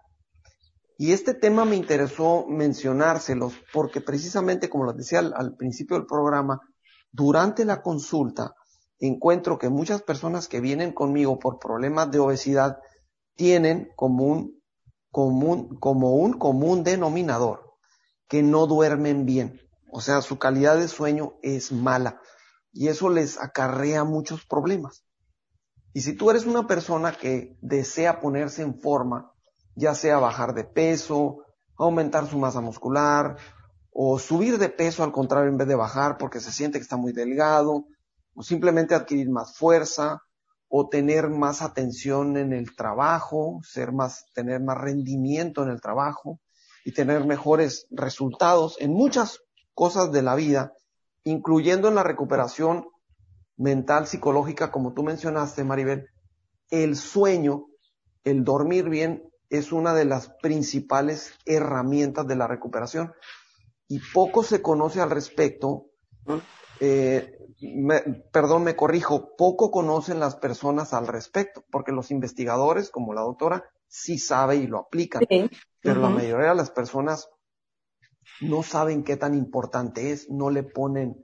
Y 0.97 1.11
este 1.11 1.33
tema 1.33 1.65
me 1.65 1.75
interesó 1.75 2.45
mencionárselos 2.47 3.53
porque 3.73 3.99
precisamente, 3.99 4.69
como 4.69 4.85
les 4.85 4.95
decía 4.95 5.19
al, 5.19 5.55
principio 5.55 5.97
del 5.97 6.05
programa, 6.05 6.61
durante 7.11 7.65
la 7.65 7.81
consulta 7.81 8.55
encuentro 8.99 9.57
que 9.57 9.69
muchas 9.69 10.01
personas 10.01 10.47
que 10.47 10.61
vienen 10.61 10.93
conmigo 10.93 11.37
por 11.37 11.59
problemas 11.59 12.11
de 12.11 12.19
obesidad 12.19 12.77
tienen 13.35 13.89
como 13.97 14.25
un 14.25 14.61
común, 15.11 15.77
como 15.79 16.15
un 16.15 16.33
común 16.33 16.83
denominador 16.83 17.77
que 18.29 18.41
no 18.41 18.65
duermen 18.65 19.25
bien. 19.25 19.59
O 19.91 19.99
sea, 19.99 20.21
su 20.21 20.39
calidad 20.39 20.77
de 20.77 20.87
sueño 20.87 21.33
es 21.41 21.71
mala 21.73 22.21
y 22.71 22.87
eso 22.87 23.09
les 23.09 23.39
acarrea 23.39 24.05
muchos 24.05 24.45
problemas. 24.45 25.05
Y 25.93 26.01
si 26.01 26.13
tú 26.13 26.29
eres 26.29 26.45
una 26.45 26.67
persona 26.67 27.13
que 27.17 27.57
desea 27.61 28.19
ponerse 28.19 28.61
en 28.61 28.79
forma, 28.79 29.31
ya 29.75 29.93
sea 29.93 30.17
bajar 30.17 30.53
de 30.53 30.63
peso, 30.63 31.43
aumentar 31.77 32.27
su 32.27 32.37
masa 32.37 32.61
muscular, 32.61 33.37
o 33.91 34.19
subir 34.19 34.57
de 34.57 34.69
peso 34.69 35.03
al 35.03 35.11
contrario 35.11 35.49
en 35.49 35.57
vez 35.57 35.67
de 35.67 35.75
bajar 35.75 36.17
porque 36.17 36.39
se 36.39 36.51
siente 36.51 36.79
que 36.79 36.83
está 36.83 36.97
muy 36.97 37.13
delgado, 37.13 37.85
o 38.33 38.43
simplemente 38.43 38.95
adquirir 38.95 39.29
más 39.29 39.55
fuerza, 39.57 40.21
o 40.67 40.89
tener 40.89 41.29
más 41.29 41.61
atención 41.61 42.37
en 42.37 42.51
el 42.51 42.75
trabajo, 42.75 43.61
ser 43.63 43.91
más, 43.91 44.25
tener 44.33 44.61
más 44.61 44.77
rendimiento 44.77 45.63
en 45.63 45.69
el 45.69 45.79
trabajo 45.79 46.39
y 46.83 46.91
tener 46.91 47.25
mejores 47.25 47.87
resultados 47.91 48.75
en 48.79 48.91
muchas 48.91 49.39
cosas 49.73 50.11
de 50.11 50.21
la 50.21 50.35
vida, 50.35 50.73
incluyendo 51.23 51.87
en 51.87 51.95
la 51.95 52.03
recuperación 52.03 52.87
mental, 53.57 54.07
psicológica, 54.07 54.71
como 54.71 54.93
tú 54.93 55.03
mencionaste, 55.03 55.63
Maribel, 55.63 56.09
el 56.69 56.95
sueño, 56.95 57.67
el 58.23 58.43
dormir 58.43 58.89
bien 58.89 59.23
es 59.49 59.71
una 59.71 59.93
de 59.93 60.05
las 60.05 60.29
principales 60.41 61.33
herramientas 61.45 62.27
de 62.27 62.35
la 62.35 62.47
recuperación 62.47 63.13
y 63.87 63.99
poco 64.13 64.43
se 64.43 64.61
conoce 64.61 65.01
al 65.01 65.11
respecto. 65.11 65.87
Eh, 66.79 67.37
perdón, 68.31 68.63
me 68.63 68.75
corrijo, 68.75 69.35
poco 69.35 69.71
conocen 69.71 70.19
las 70.19 70.35
personas 70.35 70.93
al 70.93 71.07
respecto, 71.07 71.63
porque 71.71 71.91
los 71.91 72.11
investigadores, 72.11 72.89
como 72.89 73.13
la 73.13 73.21
doctora, 73.21 73.63
sí 73.87 74.17
sabe 74.17 74.57
y 74.57 74.67
lo 74.67 74.79
aplican, 74.79 75.23
pero 75.81 76.01
la 76.01 76.09
mayoría 76.09 76.49
de 76.49 76.55
las 76.55 76.71
personas 76.71 77.29
no 78.41 78.63
saben 78.63 79.03
qué 79.03 79.15
tan 79.15 79.35
importante 79.35 80.11
es, 80.11 80.29
no 80.29 80.49
le 80.49 80.63
ponen 80.63 81.23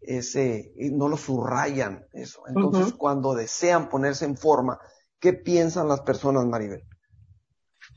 ese, 0.00 0.72
no 0.92 1.08
lo 1.08 1.16
subrayan 1.16 2.06
eso. 2.12 2.42
Entonces, 2.46 2.92
cuando 2.92 3.34
desean 3.34 3.88
ponerse 3.88 4.26
en 4.26 4.36
forma, 4.36 4.78
¿qué 5.18 5.32
piensan 5.32 5.88
las 5.88 6.02
personas, 6.02 6.46
Maribel? 6.46 6.84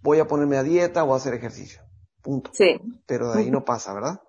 Voy 0.01 0.19
a 0.19 0.27
ponerme 0.27 0.57
a 0.57 0.63
dieta 0.63 1.03
o 1.03 1.13
a 1.13 1.17
hacer 1.17 1.33
ejercicio. 1.33 1.81
Punto. 2.21 2.51
Sí. 2.53 2.79
Pero 3.05 3.31
de 3.31 3.39
ahí 3.39 3.51
no 3.51 3.65
pasa, 3.65 3.93
¿verdad? 3.93 4.21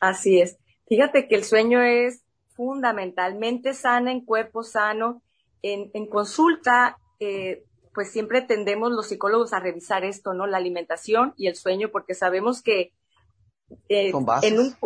Así 0.00 0.40
es. 0.40 0.58
Fíjate 0.86 1.28
que 1.28 1.34
el 1.34 1.44
sueño 1.44 1.82
es 1.82 2.22
fundamentalmente 2.54 3.74
sana 3.74 4.12
en 4.12 4.24
cuerpo 4.24 4.62
sano. 4.62 5.22
En, 5.62 5.90
en 5.94 6.06
consulta, 6.06 6.98
eh, 7.20 7.64
pues 7.94 8.10
siempre 8.10 8.42
tendemos 8.42 8.92
los 8.92 9.06
psicólogos 9.06 9.54
a 9.54 9.60
revisar 9.60 10.04
esto, 10.04 10.34
¿no? 10.34 10.46
La 10.46 10.58
alimentación 10.58 11.32
y 11.38 11.46
el 11.46 11.56
sueño, 11.56 11.88
porque 11.90 12.14
sabemos 12.14 12.62
que 12.62 12.92
eh, 13.88 14.10
son 14.10 14.26
bases. 14.26 14.52
En 14.52 14.58
un, 14.58 14.76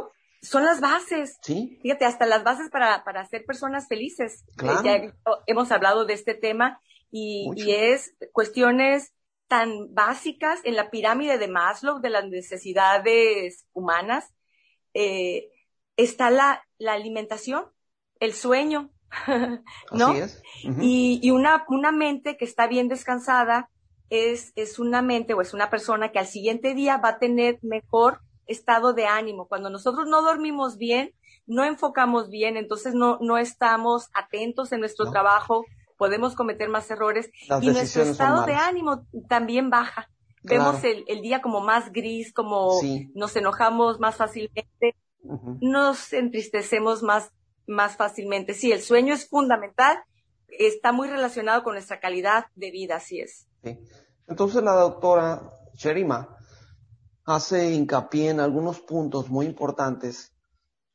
son 0.40 0.64
las 0.64 0.80
bases. 0.80 1.38
Sí. 1.42 1.78
Fíjate, 1.82 2.04
hasta 2.04 2.26
las 2.26 2.44
bases 2.44 2.70
para, 2.70 3.02
para 3.02 3.24
ser 3.26 3.44
personas 3.44 3.88
felices. 3.88 4.44
Eh, 4.46 4.52
claro. 4.56 4.82
ya 4.84 5.12
hemos 5.46 5.72
hablado 5.72 6.04
de 6.04 6.14
este 6.14 6.34
tema 6.34 6.80
y, 7.10 7.50
y 7.56 7.72
es 7.72 8.14
cuestiones 8.32 9.12
tan 9.48 9.94
básicas 9.94 10.60
en 10.64 10.76
la 10.76 10.90
pirámide 10.90 11.38
de 11.38 11.48
Maslow 11.48 12.00
de 12.00 12.10
las 12.10 12.26
necesidades 12.28 13.66
humanas, 13.72 14.34
eh, 14.94 15.50
está 15.96 16.30
la, 16.30 16.62
la, 16.78 16.92
alimentación, 16.92 17.64
el 18.20 18.34
sueño, 18.34 18.90
¿no? 19.92 20.08
Así 20.08 20.18
es. 20.18 20.42
y, 20.80 21.20
y, 21.22 21.30
una, 21.30 21.64
una 21.68 21.92
mente 21.92 22.36
que 22.36 22.44
está 22.44 22.66
bien 22.66 22.88
descansada 22.88 23.70
es, 24.10 24.52
es 24.54 24.78
una 24.78 25.02
mente 25.02 25.34
o 25.34 25.40
es 25.40 25.54
una 25.54 25.70
persona 25.70 26.12
que 26.12 26.18
al 26.18 26.26
siguiente 26.26 26.74
día 26.74 26.98
va 26.98 27.10
a 27.10 27.18
tener 27.18 27.58
mejor 27.62 28.20
estado 28.46 28.92
de 28.92 29.06
ánimo. 29.06 29.46
Cuando 29.48 29.70
nosotros 29.70 30.06
no 30.06 30.22
dormimos 30.22 30.76
bien, 30.76 31.14
no 31.46 31.64
enfocamos 31.64 32.28
bien, 32.28 32.56
entonces 32.56 32.94
no, 32.94 33.18
no 33.20 33.38
estamos 33.38 34.08
atentos 34.14 34.72
en 34.72 34.80
nuestro 34.80 35.10
trabajo, 35.10 35.64
podemos 35.98 36.34
cometer 36.34 36.70
más 36.70 36.90
errores 36.90 37.30
y 37.60 37.66
nuestro 37.66 38.04
estado 38.04 38.46
de 38.46 38.54
ánimo 38.54 39.04
también 39.28 39.68
baja. 39.68 40.08
Vemos 40.42 40.82
el, 40.84 41.20
día 41.20 41.42
como 41.42 41.60
más 41.60 41.92
gris, 41.92 42.32
como 42.32 42.80
nos 43.14 43.36
enojamos 43.36 44.00
más 44.00 44.16
fácilmente, 44.16 44.96
nos 45.60 46.12
entristecemos 46.14 47.02
más, 47.02 47.32
más 47.66 47.96
fácilmente. 47.96 48.54
Sí, 48.54 48.72
el 48.72 48.80
sueño 48.80 49.12
es 49.12 49.28
fundamental, 49.28 49.98
está 50.48 50.92
muy 50.92 51.08
relacionado 51.08 51.62
con 51.62 51.74
nuestra 51.74 52.00
calidad 52.00 52.46
de 52.54 52.70
vida, 52.70 52.96
así 52.96 53.20
es. 53.20 53.46
Entonces 54.26 54.62
la 54.62 54.72
doctora 54.72 55.42
Sherima 55.74 56.36
hace 57.24 57.74
hincapié 57.74 58.30
en 58.30 58.40
algunos 58.40 58.80
puntos 58.80 59.28
muy 59.28 59.44
importantes 59.44 60.32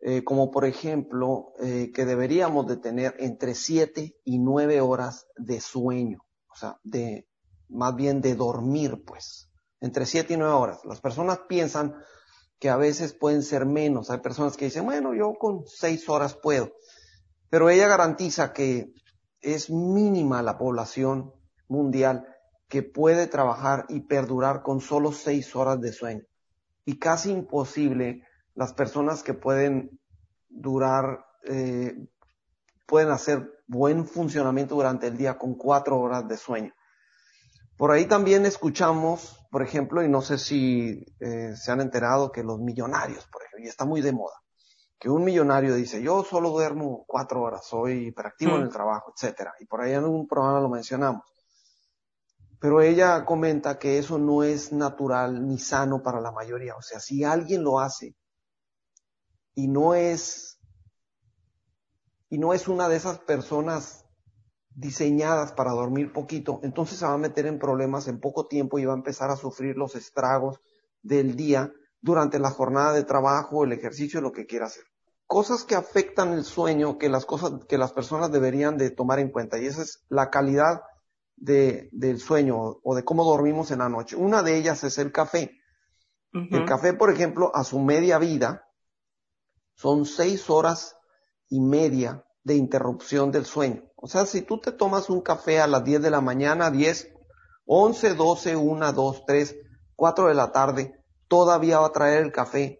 eh, 0.06 0.22
como 0.26 0.52
por 0.52 0.66
ejemplo 0.66 1.54
eh, 1.62 1.94
que 1.94 2.04
deberíamos 2.04 2.68
de 2.68 2.76
tener 2.76 3.16
entre 3.20 3.56
7 3.56 4.18
y 4.26 4.38
9 4.38 4.82
horas 4.82 5.28
de 5.38 5.62
sueño, 5.62 6.26
o 6.52 6.56
sea, 6.58 6.78
de 6.84 7.30
más 7.70 7.96
bien 7.96 8.20
de 8.20 8.36
dormir, 8.36 9.02
pues, 9.06 9.50
entre 9.80 10.06
7 10.06 10.34
y 10.34 10.38
9 10.38 10.54
horas. 10.54 10.80
Las 10.84 11.00
personas 11.00 11.40
piensan 11.48 11.96
que 12.60 12.70
a 12.70 12.76
veces 12.76 13.14
pueden 13.14 13.44
ser 13.44 13.66
menos, 13.66 14.10
hay 14.10 14.20
personas 14.20 14.58
que 14.58 14.66
dicen, 14.66 14.84
bueno, 14.84 15.14
yo 15.14 15.36
con 15.40 15.64
6 15.66 16.10
horas 16.10 16.36
puedo, 16.36 16.74
pero 17.50 17.70
ella 17.70 17.88
garantiza 17.88 18.52
que 18.52 18.92
es 19.40 19.70
mínima 19.70 20.42
la 20.42 20.58
población 20.58 21.32
mundial 21.70 22.28
que 22.68 22.84
puede 22.84 23.28
trabajar 23.28 23.86
y 23.88 24.02
perdurar 24.02 24.64
con 24.64 24.82
solo 24.82 25.14
6 25.14 25.56
horas 25.56 25.80
de 25.80 25.94
sueño. 25.94 26.24
Y 26.84 27.00
casi 27.00 27.32
imposible 27.32 28.24
las 28.56 28.74
personas 28.74 29.24
que 29.24 29.34
pueden 29.34 30.00
durar, 30.50 31.26
eh, 31.46 31.96
pueden 32.86 33.10
hacer 33.10 33.50
buen 33.68 34.06
funcionamiento 34.06 34.76
durante 34.76 35.08
el 35.08 35.18
día 35.18 35.38
con 35.38 35.56
cuatro 35.56 36.00
horas 36.00 36.28
de 36.28 36.38
sueño. 36.38 36.74
Por 37.78 37.92
ahí 37.92 38.06
también 38.06 38.46
escuchamos, 38.46 39.46
por 39.50 39.64
ejemplo, 39.64 40.04
y 40.04 40.10
no 40.10 40.22
sé 40.22 40.38
si 40.38 41.04
eh, 41.20 41.56
se 41.56 41.72
han 41.72 41.82
enterado 41.82 42.32
que 42.32 42.44
los 42.44 42.60
millonarios, 42.60 43.28
por 43.28 43.42
ejemplo, 43.42 43.66
y 43.66 43.68
está 43.68 43.84
muy 43.84 44.02
de 44.02 44.12
moda, 44.12 44.36
que 45.00 45.10
un 45.10 45.24
millonario 45.24 45.74
dice, 45.76 46.02
yo 46.02 46.24
solo 46.24 46.52
duermo 46.52 47.04
cuatro 47.08 47.42
horas, 47.42 47.66
soy 47.66 48.08
hiperactivo 48.08 48.56
en 48.56 48.62
el 48.62 48.68
mm. 48.68 48.72
trabajo, 48.72 49.14
etcétera. 49.16 49.54
Y 49.60 49.66
por 49.66 49.82
ahí 49.82 49.94
en 49.94 50.06
un 50.06 50.28
programa 50.28 50.62
lo 50.62 50.70
mencionamos. 50.70 51.24
Pero 52.60 52.80
ella 52.80 53.26
comenta 53.26 53.78
que 53.78 53.98
eso 53.98 54.18
no 54.18 54.44
es 54.44 54.72
natural 54.72 55.46
ni 55.46 55.58
sano 55.58 56.02
para 56.02 56.22
la 56.22 56.32
mayoría. 56.32 56.76
O 56.78 56.82
sea, 56.82 57.02
si 57.02 57.24
alguien 57.24 57.64
lo 57.64 57.80
hace 57.80 58.16
y 59.56 59.68
no 59.68 59.94
es, 59.94 60.60
y 62.30 62.38
no 62.38 62.54
es 62.54 62.68
una 62.68 62.90
de 62.90 62.96
esas 62.96 63.20
personas 63.20 64.06
diseñadas 64.76 65.52
para 65.52 65.72
dormir 65.72 66.12
poquito, 66.12 66.60
entonces 66.64 66.98
se 66.98 67.06
va 67.06 67.14
a 67.14 67.18
meter 67.18 67.46
en 67.46 67.60
problemas 67.60 68.08
en 68.08 68.20
poco 68.20 68.48
tiempo 68.48 68.80
y 68.80 68.86
va 68.86 68.94
a 68.94 68.98
empezar 68.98 69.30
a 69.30 69.36
sufrir 69.36 69.78
los 69.78 69.96
estragos 69.96 70.60
del 71.04 71.36
día 71.36 71.72
durante 72.02 72.40
la 72.40 72.50
jornada 72.50 72.94
de 72.94 73.04
trabajo, 73.04 73.64
el 73.64 73.72
ejercicio, 73.72 74.20
lo 74.20 74.32
que 74.32 74.46
quiera 74.46 74.66
hacer. 74.66 74.84
Cosas 75.28 75.64
que 75.64 75.76
afectan 75.76 76.34
el 76.34 76.44
sueño, 76.44 76.98
que 76.98 77.10
las 77.10 77.26
cosas, 77.26 77.66
que 77.68 77.78
las 77.78 77.94
personas 77.94 78.32
deberían 78.32 78.78
de 78.78 78.92
tomar 78.92 79.20
en 79.20 79.32
cuenta, 79.32 79.60
y 79.60 79.68
esa 79.68 79.84
es 79.84 80.04
la 80.10 80.30
calidad 80.30 80.82
de, 81.36 81.90
del 81.92 82.20
sueño 82.20 82.80
o 82.84 82.96
de 82.96 83.06
cómo 83.06 83.24
dormimos 83.24 83.72
en 83.72 83.80
la 83.80 83.90
noche. 83.90 84.16
Una 84.16 84.44
de 84.44 84.58
ellas 84.58 84.84
es 84.84 84.98
el 84.98 85.12
café. 85.12 85.60
El 86.34 86.66
café, 86.66 86.94
por 86.94 87.12
ejemplo, 87.12 87.56
a 87.56 87.64
su 87.64 87.80
media 87.80 88.18
vida, 88.18 88.63
son 89.76 90.06
seis 90.06 90.50
horas 90.50 90.96
y 91.50 91.60
media 91.60 92.26
de 92.44 92.56
interrupción 92.56 93.32
del 93.32 93.46
sueño. 93.46 93.84
O 93.96 94.08
sea, 94.08 94.26
si 94.26 94.42
tú 94.42 94.60
te 94.60 94.72
tomas 94.72 95.10
un 95.10 95.22
café 95.22 95.60
a 95.60 95.68
las 95.68 95.84
10 95.84 96.02
de 96.02 96.10
la 96.10 96.22
mañana, 96.22 96.72
10, 96.72 97.14
11, 97.66 98.16
12, 98.16 98.56
1, 98.56 98.94
2, 98.94 99.24
3, 99.26 99.56
4 99.96 100.28
de 100.28 100.34
la 100.34 100.52
tarde, 100.52 101.04
todavía 101.28 101.80
va 101.80 101.88
a 101.88 101.92
traer 101.94 102.24
el 102.24 102.32
café 102.32 102.80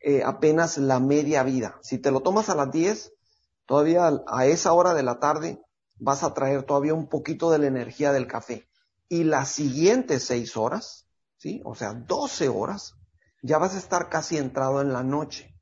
eh, 0.00 0.22
apenas 0.24 0.78
la 0.78 1.00
media 1.00 1.42
vida. 1.42 1.78
Si 1.82 1.98
te 1.98 2.10
lo 2.10 2.20
tomas 2.20 2.48
a 2.48 2.54
las 2.54 2.70
10, 2.70 3.12
todavía 3.66 4.10
a 4.26 4.46
esa 4.46 4.72
hora 4.72 4.94
de 4.94 5.02
la 5.02 5.18
tarde 5.20 5.60
vas 5.96 6.22
a 6.22 6.34
traer 6.34 6.64
todavía 6.64 6.94
un 6.94 7.08
poquito 7.08 7.50
de 7.50 7.58
la 7.58 7.66
energía 7.66 8.12
del 8.12 8.26
café. 8.26 8.68
Y 9.08 9.24
las 9.24 9.50
siguientes 9.50 10.24
6 10.24 10.56
horas, 10.56 11.06
¿sí? 11.36 11.62
O 11.64 11.74
sea, 11.74 11.94
12 11.94 12.48
horas, 12.48 12.94
ya 13.42 13.58
vas 13.58 13.74
a 13.74 13.78
estar 13.78 14.08
casi 14.08 14.36
entrado 14.36 14.80
en 14.80 14.92
la 14.92 15.02
noche 15.02 15.57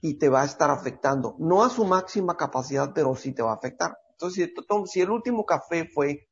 y 0.00 0.18
te 0.18 0.28
va 0.28 0.42
a 0.42 0.46
estar 0.46 0.70
afectando. 0.70 1.36
No 1.38 1.62
a 1.62 1.70
su 1.70 1.84
máxima 1.84 2.36
capacidad, 2.36 2.92
pero 2.94 3.14
sí 3.14 3.32
te 3.32 3.42
va 3.42 3.52
a 3.52 3.56
afectar. 3.56 3.98
Entonces, 4.12 4.50
si, 4.86 5.00
el 5.00 5.10
último 5.10 5.44
café 5.44 5.88
fue 5.92 6.28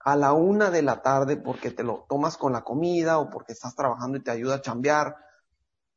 a 0.00 0.16
la 0.16 0.32
una 0.32 0.70
de 0.70 0.82
la 0.82 1.02
tarde 1.02 1.36
porque 1.36 1.70
te 1.70 1.82
lo 1.82 2.06
tomas 2.08 2.36
con 2.36 2.52
la 2.52 2.62
comida 2.62 3.18
o 3.18 3.28
porque 3.30 3.52
estás 3.52 3.74
trabajando 3.74 4.18
y 4.18 4.22
te 4.22 4.30
ayuda 4.30 4.56
a 4.56 4.62
chambear, 4.62 5.16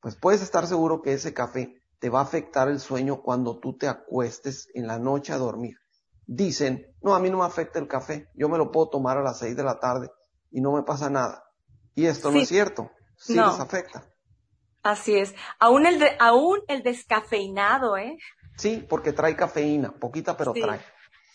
pues 0.01 0.15
puedes 0.15 0.41
estar 0.41 0.67
seguro 0.67 1.01
que 1.01 1.13
ese 1.13 1.33
café 1.33 1.75
te 1.99 2.09
va 2.09 2.19
a 2.19 2.23
afectar 2.23 2.69
el 2.69 2.79
sueño 2.79 3.21
cuando 3.21 3.59
tú 3.59 3.77
te 3.77 3.88
acuestes 3.88 4.69
en 4.73 4.88
la 4.88 4.97
noche 4.97 5.33
a 5.33 5.38
dormir. 5.38 5.77
Dicen, 6.25 6.85
no, 7.01 7.15
a 7.15 7.19
mí 7.19 7.29
no 7.29 7.39
me 7.39 7.45
afecta 7.45 7.79
el 7.79 7.88
café, 7.88 8.29
yo 8.35 8.49
me 8.49 8.57
lo 8.57 8.71
puedo 8.71 8.89
tomar 8.89 9.17
a 9.17 9.23
las 9.23 9.39
seis 9.39 9.55
de 9.55 9.63
la 9.63 9.79
tarde 9.79 10.09
y 10.51 10.61
no 10.61 10.71
me 10.71 10.83
pasa 10.83 11.09
nada. 11.09 11.43
Y 11.95 12.05
esto 12.05 12.31
no 12.31 12.39
es 12.39 12.47
cierto, 12.47 12.91
sí 13.17 13.33
les 13.35 13.59
afecta. 13.59 14.05
Así 14.83 15.17
es. 15.17 15.36
Aún 15.59 15.86
el, 15.86 16.00
de, 16.00 16.15
aún 16.19 16.59
el 16.67 16.83
descafeinado, 16.83 17.98
¿eh? 17.98 18.17
Sí, 18.57 18.86
porque 18.88 19.13
trae 19.13 19.36
cafeína, 19.36 19.91
poquita, 19.91 20.36
pero 20.38 20.53
trae. 20.53 20.79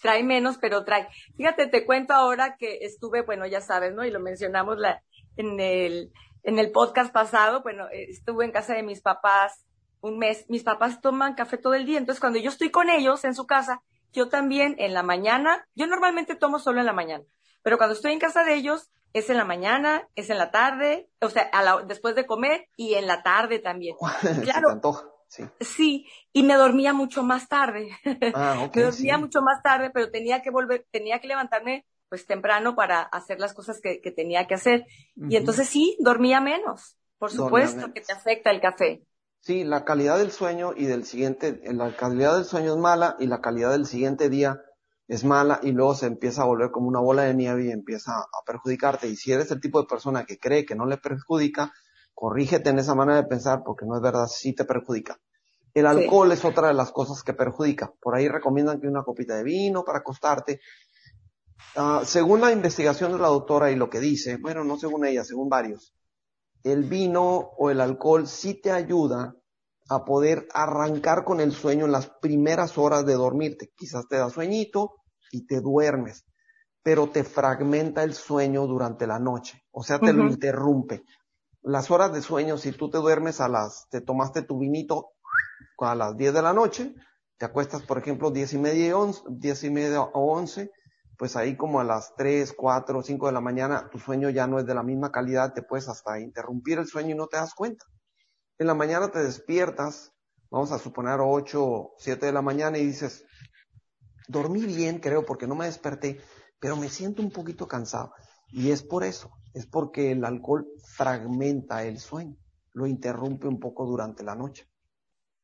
Trae 0.02 0.22
menos, 0.22 0.58
pero 0.58 0.84
trae. 0.84 1.08
Fíjate, 1.36 1.66
te 1.66 1.86
cuento 1.86 2.12
ahora 2.12 2.56
que 2.56 2.78
estuve, 2.82 3.22
bueno, 3.22 3.46
ya 3.46 3.60
sabes, 3.60 3.94
¿no? 3.94 4.04
Y 4.04 4.10
lo 4.10 4.20
mencionamos 4.20 4.78
la, 4.78 5.02
en 5.36 5.58
el, 5.60 6.12
en 6.42 6.58
el 6.58 6.70
podcast 6.70 7.12
pasado, 7.12 7.62
bueno, 7.62 7.86
estuve 7.90 8.44
en 8.44 8.52
casa 8.52 8.74
de 8.74 8.82
mis 8.82 9.00
papás 9.00 9.64
un 10.00 10.18
mes. 10.18 10.44
Mis 10.48 10.62
papás 10.62 11.00
toman 11.00 11.34
café 11.34 11.56
todo 11.56 11.74
el 11.74 11.86
día, 11.86 11.98
entonces 11.98 12.20
cuando 12.20 12.38
yo 12.38 12.50
estoy 12.50 12.70
con 12.70 12.90
ellos 12.90 13.24
en 13.24 13.34
su 13.34 13.46
casa, 13.46 13.82
yo 14.12 14.28
también 14.28 14.76
en 14.78 14.92
la 14.92 15.02
mañana, 15.02 15.66
yo 15.74 15.86
normalmente 15.86 16.36
tomo 16.36 16.58
solo 16.58 16.80
en 16.80 16.86
la 16.86 16.92
mañana, 16.92 17.24
pero 17.62 17.78
cuando 17.78 17.94
estoy 17.94 18.12
en 18.12 18.18
casa 18.18 18.44
de 18.44 18.54
ellos, 18.54 18.90
es 19.14 19.30
en 19.30 19.36
la 19.36 19.44
mañana, 19.44 20.08
es 20.16 20.28
en 20.28 20.38
la 20.38 20.50
tarde, 20.50 21.08
o 21.20 21.30
sea, 21.30 21.50
después 21.86 22.16
de 22.16 22.26
comer 22.26 22.68
y 22.76 22.94
en 22.94 23.06
la 23.06 23.22
tarde 23.22 23.60
también. 23.60 23.96
claro. 24.42 24.80
Sí. 25.26 25.44
sí, 25.60 26.06
y 26.32 26.44
me 26.44 26.54
dormía 26.54 26.92
mucho 26.92 27.24
más 27.24 27.48
tarde. 27.48 27.88
Ah, 28.34 28.68
me 28.74 28.82
dormía 28.82 29.18
mucho 29.18 29.40
más 29.40 29.62
tarde, 29.62 29.90
pero 29.92 30.10
tenía 30.10 30.42
que 30.42 30.50
volver, 30.50 30.86
tenía 30.92 31.18
que 31.18 31.26
levantarme 31.26 31.86
pues 32.08 32.26
temprano 32.26 32.76
para 32.76 33.02
hacer 33.02 33.40
las 33.40 33.54
cosas 33.54 33.80
que, 33.80 33.98
tenía 34.14 34.46
que 34.46 34.54
hacer. 34.54 34.84
Y 35.16 35.36
entonces 35.36 35.68
sí, 35.68 35.96
dormía 35.98 36.40
menos. 36.40 36.96
Por 37.18 37.32
supuesto 37.32 37.92
que 37.92 38.00
te 38.00 38.12
afecta 38.12 38.50
el 38.50 38.60
café. 38.60 39.04
Sí, 39.40 39.64
la 39.64 39.84
calidad 39.84 40.18
del 40.18 40.30
sueño 40.30 40.72
y 40.76 40.84
del 40.84 41.04
siguiente, 41.04 41.60
la 41.64 41.96
calidad 41.96 42.36
del 42.36 42.44
sueño 42.44 42.74
es 42.74 42.78
mala 42.78 43.16
y 43.18 43.26
la 43.26 43.40
calidad 43.40 43.72
del 43.72 43.86
siguiente 43.86 44.28
día 44.28 44.62
es 45.06 45.24
mala 45.24 45.60
y 45.62 45.72
luego 45.72 45.94
se 45.94 46.06
empieza 46.06 46.42
a 46.42 46.46
volver 46.46 46.70
como 46.70 46.88
una 46.88 47.00
bola 47.00 47.22
de 47.22 47.34
nieve 47.34 47.66
y 47.66 47.70
empieza 47.70 48.12
a 48.18 48.44
perjudicarte. 48.46 49.08
Y 49.08 49.16
si 49.16 49.32
eres 49.32 49.50
el 49.50 49.60
tipo 49.60 49.80
de 49.80 49.86
persona 49.86 50.24
que 50.24 50.38
cree 50.38 50.64
que 50.64 50.74
no 50.74 50.86
le 50.86 50.96
perjudica, 50.96 51.72
corrígete 52.14 52.70
en 52.70 52.78
esa 52.78 52.94
manera 52.94 53.20
de 53.20 53.28
pensar 53.28 53.62
porque 53.64 53.84
no 53.86 53.96
es 53.96 54.02
verdad, 54.02 54.26
sí 54.26 54.54
te 54.54 54.64
perjudica. 54.64 55.20
El 55.74 55.86
alcohol 55.86 56.30
es 56.30 56.44
otra 56.44 56.68
de 56.68 56.74
las 56.74 56.92
cosas 56.92 57.22
que 57.22 57.34
perjudica. 57.34 57.92
Por 58.00 58.14
ahí 58.14 58.28
recomiendan 58.28 58.80
que 58.80 58.86
una 58.86 59.02
copita 59.02 59.34
de 59.34 59.42
vino 59.42 59.84
para 59.84 59.98
acostarte. 59.98 60.60
Ah, 61.76 62.02
según 62.04 62.40
la 62.40 62.52
investigación 62.52 63.12
de 63.12 63.18
la 63.18 63.28
doctora 63.28 63.70
y 63.70 63.76
lo 63.76 63.90
que 63.90 63.98
dice, 63.98 64.36
bueno, 64.36 64.62
no 64.62 64.78
según 64.78 65.04
ella, 65.04 65.24
según 65.24 65.48
varios, 65.48 65.92
el 66.62 66.84
vino 66.84 67.50
o 67.58 67.70
el 67.70 67.80
alcohol 67.80 68.28
sí 68.28 68.54
te 68.54 68.70
ayuda 68.70 69.34
a 69.88 70.04
poder 70.04 70.48
arrancar 70.54 71.24
con 71.24 71.40
el 71.40 71.52
sueño 71.52 71.84
en 71.84 71.92
las 71.92 72.08
primeras 72.20 72.78
horas 72.78 73.04
de 73.04 73.14
dormirte. 73.14 73.70
Quizás 73.76 74.08
te 74.08 74.16
da 74.16 74.30
sueñito 74.30 74.94
y 75.30 75.46
te 75.46 75.60
duermes, 75.60 76.24
pero 76.82 77.08
te 77.10 77.24
fragmenta 77.24 78.02
el 78.02 78.14
sueño 78.14 78.66
durante 78.66 79.06
la 79.06 79.18
noche, 79.18 79.62
o 79.70 79.82
sea, 79.82 79.98
te 79.98 80.12
lo 80.12 80.26
interrumpe. 80.26 81.02
Las 81.62 81.90
horas 81.90 82.12
de 82.12 82.22
sueño, 82.22 82.58
si 82.58 82.72
tú 82.72 82.90
te 82.90 82.98
duermes 82.98 83.40
a 83.40 83.48
las, 83.48 83.88
te 83.90 84.00
tomaste 84.00 84.42
tu 84.42 84.58
vinito 84.58 85.12
a 85.78 85.94
las 85.94 86.16
10 86.16 86.34
de 86.34 86.42
la 86.42 86.52
noche, 86.52 86.94
te 87.38 87.46
acuestas, 87.46 87.82
por 87.82 87.98
ejemplo, 87.98 88.30
10 88.30 88.52
y 88.54 88.58
media, 88.58 88.96
11, 88.96 89.22
10 89.28 89.64
y 89.64 89.70
media 89.70 90.02
o 90.02 90.32
11, 90.36 90.70
pues 91.16 91.36
ahí 91.36 91.56
como 91.56 91.80
a 91.80 91.84
las 91.84 92.14
3, 92.16 92.52
4, 92.56 93.02
5 93.02 93.26
de 93.26 93.32
la 93.32 93.40
mañana, 93.40 93.88
tu 93.90 93.98
sueño 93.98 94.30
ya 94.30 94.46
no 94.46 94.58
es 94.58 94.66
de 94.66 94.74
la 94.74 94.82
misma 94.82 95.10
calidad, 95.10 95.52
te 95.52 95.62
puedes 95.62 95.88
hasta 95.88 96.20
interrumpir 96.20 96.78
el 96.78 96.86
sueño 96.86 97.14
y 97.14 97.18
no 97.18 97.26
te 97.26 97.36
das 97.36 97.54
cuenta. 97.54 97.84
En 98.58 98.68
la 98.68 98.74
mañana 98.74 99.10
te 99.10 99.18
despiertas, 99.18 100.12
vamos 100.48 100.70
a 100.70 100.78
suponer 100.78 101.18
8, 101.20 101.94
7 101.98 102.26
de 102.26 102.32
la 102.32 102.42
mañana 102.42 102.78
y 102.78 102.86
dices, 102.86 103.24
dormí 104.28 104.64
bien, 104.64 105.00
creo, 105.00 105.24
porque 105.26 105.48
no 105.48 105.56
me 105.56 105.66
desperté, 105.66 106.20
pero 106.60 106.76
me 106.76 106.88
siento 106.88 107.20
un 107.20 107.30
poquito 107.30 107.66
cansado. 107.66 108.12
Y 108.48 108.70
es 108.70 108.84
por 108.84 109.02
eso, 109.02 109.32
es 109.54 109.66
porque 109.66 110.12
el 110.12 110.24
alcohol 110.24 110.68
fragmenta 110.96 111.84
el 111.84 111.98
sueño, 111.98 112.36
lo 112.72 112.86
interrumpe 112.86 113.48
un 113.48 113.58
poco 113.58 113.86
durante 113.86 114.22
la 114.22 114.36
noche. 114.36 114.68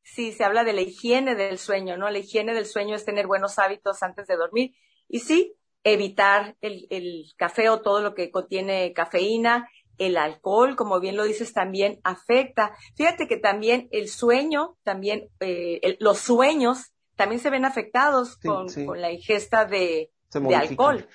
Sí, 0.03 0.31
se 0.31 0.45
habla 0.45 0.63
de 0.63 0.73
la 0.73 0.81
higiene 0.81 1.35
del 1.35 1.57
sueño, 1.57 1.97
¿no? 1.97 2.09
La 2.09 2.19
higiene 2.19 2.53
del 2.53 2.65
sueño 2.65 2.95
es 2.95 3.05
tener 3.05 3.27
buenos 3.27 3.59
hábitos 3.59 4.01
antes 4.03 4.25
de 4.27 4.37
dormir. 4.37 4.73
Y 5.07 5.19
sí, 5.19 5.55
evitar 5.83 6.55
el, 6.61 6.87
el 6.89 7.25
café 7.37 7.69
o 7.69 7.81
todo 7.81 8.01
lo 8.01 8.15
que 8.15 8.31
contiene 8.31 8.93
cafeína, 8.93 9.69
el 10.01 10.17
alcohol, 10.17 10.75
como 10.75 10.99
bien 10.99 11.15
lo 11.15 11.23
dices, 11.23 11.53
también 11.53 11.99
afecta. 12.03 12.75
Fíjate 12.95 13.27
que 13.27 13.37
también 13.37 13.87
el 13.91 14.09
sueño, 14.09 14.77
también 14.83 15.29
eh, 15.39 15.97
los 15.99 16.17
sueños 16.19 16.93
también 17.15 17.39
se 17.39 17.51
ven 17.51 17.65
afectados 17.65 18.37
con, 18.37 18.67
la 18.99 19.11
ingesta 19.11 19.65
de, 19.65 20.11
alcohol. 20.55 21.07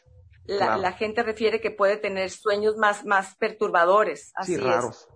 La, 0.45 0.93
gente 0.93 1.25
refiere 1.25 1.61
que 1.61 1.73
puede 1.73 1.97
tener 1.97 2.31
sueños 2.31 2.77
más, 2.77 3.05
más 3.05 3.35
perturbadores. 3.37 4.31
Así 4.37 4.55
sí, 4.55 4.61
raros. 4.61 5.09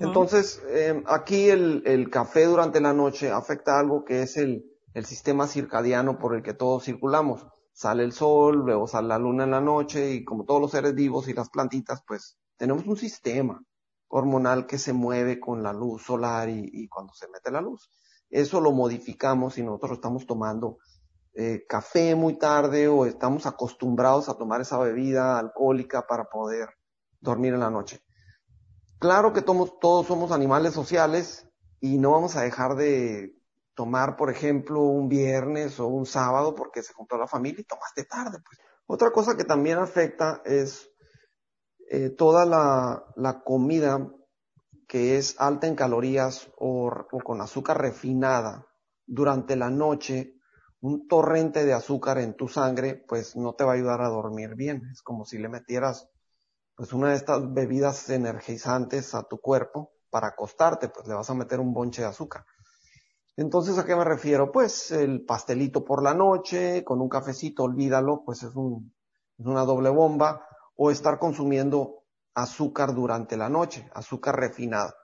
Entonces, 0.00 0.62
em, 0.70 1.04
aquí 1.06 1.50
el, 1.50 1.82
el, 1.84 2.08
café 2.08 2.46
durante 2.46 2.80
la 2.80 2.94
noche 2.94 3.30
afecta 3.30 3.78
algo 3.78 4.04
que 4.04 4.22
es 4.22 4.38
el, 4.38 4.64
el 4.94 5.04
sistema 5.04 5.46
circadiano 5.46 6.18
por 6.18 6.34
el 6.34 6.42
que 6.42 6.54
todos 6.54 6.84
circulamos 6.84 7.46
sale 7.76 8.04
el 8.04 8.12
sol, 8.12 8.62
luego 8.64 8.86
sale 8.86 9.08
la 9.08 9.18
luna 9.18 9.44
en 9.44 9.50
la 9.50 9.60
noche 9.60 10.10
y 10.14 10.24
como 10.24 10.46
todos 10.46 10.62
los 10.62 10.70
seres 10.70 10.94
vivos 10.94 11.28
y 11.28 11.34
las 11.34 11.50
plantitas, 11.50 12.02
pues 12.08 12.38
tenemos 12.56 12.86
un 12.86 12.96
sistema 12.96 13.62
hormonal 14.08 14.66
que 14.66 14.78
se 14.78 14.92
mueve 14.92 15.40
con 15.40 15.62
la 15.62 15.72
luz 15.72 16.04
solar 16.04 16.48
y, 16.48 16.88
cuando 16.88 17.12
se 17.14 17.28
mete 17.28 17.50
la 17.50 17.60
luz. 17.60 17.90
Eso 18.30 18.60
lo 18.60 18.72
modificamos 18.72 19.58
y 19.58 19.62
nosotros 19.62 19.92
estamos 19.92 20.26
tomando 20.26 20.78
eh, 21.34 21.64
café 21.68 22.14
muy 22.14 22.38
tarde 22.38 22.88
o 22.88 23.04
estamos 23.04 23.46
acostumbrados 23.46 24.28
a 24.28 24.34
tomar 24.34 24.60
esa 24.60 24.78
bebida 24.78 25.38
alcohólica 25.38 26.06
para 26.06 26.24
poder 26.24 26.68
dormir 27.20 27.54
en 27.54 27.60
la 27.60 27.70
noche. 27.70 28.00
Claro 28.98 29.32
que 29.32 29.42
todos 29.42 30.06
somos 30.06 30.32
animales 30.32 30.72
sociales 30.72 31.48
y 31.80 31.98
no 31.98 32.12
vamos 32.12 32.36
a 32.36 32.42
dejar 32.42 32.76
de 32.76 33.36
tomar, 33.74 34.16
por 34.16 34.30
ejemplo, 34.30 34.80
un 34.80 35.08
viernes 35.08 35.78
o 35.78 35.86
un 35.86 36.06
sábado 36.06 36.54
porque 36.54 36.82
se 36.82 36.94
juntó 36.94 37.18
la 37.18 37.26
familia 37.26 37.60
y 37.60 37.64
tomaste 37.64 38.04
tarde. 38.04 38.38
Pues. 38.44 38.58
Otra 38.86 39.10
cosa 39.10 39.36
que 39.36 39.44
también 39.44 39.78
afecta 39.78 40.40
es 40.44 40.90
eh, 41.90 42.10
toda 42.10 42.44
la, 42.44 43.42
comida 43.44 44.12
que 44.88 45.18
es 45.18 45.36
alta 45.38 45.66
en 45.66 45.74
calorías 45.74 46.50
o, 46.58 46.88
o, 46.88 47.18
con 47.20 47.40
azúcar 47.40 47.80
refinada 47.80 48.66
durante 49.06 49.56
la 49.56 49.70
noche, 49.70 50.34
un 50.80 51.08
torrente 51.08 51.64
de 51.64 51.72
azúcar 51.72 52.18
en 52.18 52.34
tu 52.34 52.48
sangre, 52.48 52.94
pues 53.08 53.36
no 53.36 53.54
te 53.54 53.64
va 53.64 53.72
a 53.72 53.74
ayudar 53.74 54.00
a 54.02 54.08
dormir 54.08 54.54
bien. 54.54 54.88
Es 54.92 55.02
como 55.02 55.24
si 55.24 55.38
le 55.38 55.48
metieras 55.48 56.08
pues 56.76 56.92
una 56.92 57.10
de 57.10 57.16
estas 57.16 57.52
bebidas 57.52 58.08
energizantes 58.10 59.14
a 59.14 59.22
tu 59.22 59.40
cuerpo 59.40 59.92
para 60.10 60.28
acostarte, 60.28 60.88
pues 60.88 61.08
le 61.08 61.14
vas 61.14 61.28
a 61.30 61.34
meter 61.34 61.58
un 61.58 61.72
bonche 61.72 62.02
de 62.02 62.08
azúcar. 62.08 62.44
Entonces, 63.36 63.78
¿a 63.78 63.84
qué 63.84 63.96
me 63.96 64.04
refiero? 64.04 64.52
Pues 64.52 64.90
el 64.90 65.24
pastelito 65.24 65.84
por 65.84 66.02
la 66.02 66.14
noche, 66.14 66.84
con 66.84 67.00
un 67.00 67.08
cafecito, 67.08 67.64
olvídalo, 67.64 68.22
pues 68.24 68.42
es, 68.42 68.54
un, 68.54 68.94
es 69.38 69.46
una 69.46 69.62
doble 69.62 69.90
bomba, 69.90 70.46
o 70.76 70.90
estar 70.90 71.18
consumiendo 71.18 72.04
azúcar 72.34 72.94
durante 72.94 73.36
la 73.36 73.48
noche, 73.48 73.88
azúcar 73.94 74.38
refinada. 74.38 74.94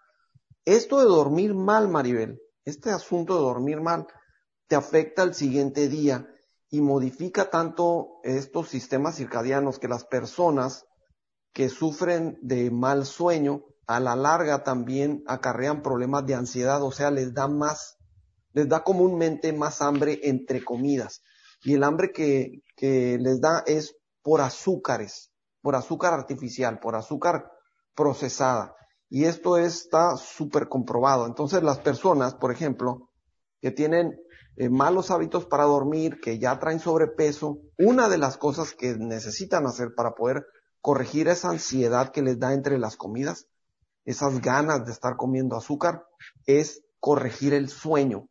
Esto 0.65 1.01
de 1.01 1.07
dormir 1.07 1.55
mal, 1.55 1.89
Maribel, 1.89 2.41
este 2.65 2.91
asunto 2.91 3.35
de 3.35 3.41
dormir 3.41 3.81
mal, 3.81 4.07
te 4.69 4.77
afecta 4.77 5.23
al 5.23 5.35
siguiente 5.35 5.89
día 5.89 6.29
y 6.71 6.81
modifica 6.81 7.51
tanto 7.51 8.21
estos 8.23 8.69
sistemas 8.69 9.17
circadianos 9.17 9.79
que 9.79 9.89
las 9.89 10.05
personas 10.05 10.87
que 11.53 11.69
sufren 11.69 12.39
de 12.43 12.71
mal 12.71 13.05
sueño, 13.05 13.65
a 13.87 13.99
la 13.99 14.15
larga 14.15 14.63
también 14.63 15.25
acarrean 15.27 15.83
problemas 15.83 16.25
de 16.25 16.35
ansiedad, 16.35 16.83
o 16.83 16.93
sea, 16.93 17.11
les 17.11 17.35
da 17.35 17.49
más 17.49 17.99
les 18.53 18.69
da 18.69 18.85
comúnmente 18.85 19.53
más 19.53 19.81
hambre 19.81 20.21
entre 20.23 20.63
comidas. 20.63 21.23
Y 21.65 21.75
el 21.75 21.85
hambre 21.85 22.13
que 22.13 22.63
les 23.19 23.41
da 23.41 23.63
es 23.67 23.97
por 24.23 24.41
azúcares, 24.41 25.32
por 25.63 25.77
azúcar 25.77 26.13
artificial, 26.13 26.79
por 26.81 26.97
azúcar 26.97 27.51
procesada. 27.95 28.75
Y 29.09 29.25
esto 29.25 29.57
está 29.57 30.17
súper 30.17 30.69
comprobado. 30.69 31.27
Entonces 31.27 31.63
las 31.63 31.79
personas, 31.79 32.35
por 32.35 32.53
ejemplo, 32.53 33.11
que 33.61 33.71
tienen 33.71 34.19
eh, 34.57 34.69
malos 34.69 35.11
hábitos 35.11 35.47
para 35.47 35.65
dormir, 35.65 36.21
que 36.21 36.39
ya 36.39 36.59
traen 36.59 36.81
sobrepeso, 36.81 37.59
una 37.79 38.09
de 38.09 38.19
las 38.19 38.37
cosas 38.37 38.75
que 38.75 38.97
necesitan 38.99 39.67
hacer 39.67 39.95
para 39.95 40.15
poder 40.15 40.45
corregir 40.81 41.29
esa 41.29 41.51
ansiedad 41.51 42.11
que 42.11 42.23
les 42.23 42.39
da 42.39 42.53
entre 42.53 42.79
las 42.79 42.97
comidas, 42.97 43.47
esas 44.05 44.41
ganas 44.41 44.85
de 44.85 44.93
estar 44.93 45.17
comiendo 45.17 45.57
azúcar, 45.57 46.05
es 46.45 46.83
corregir 46.99 47.55
el 47.55 47.69
sueño 47.69 48.29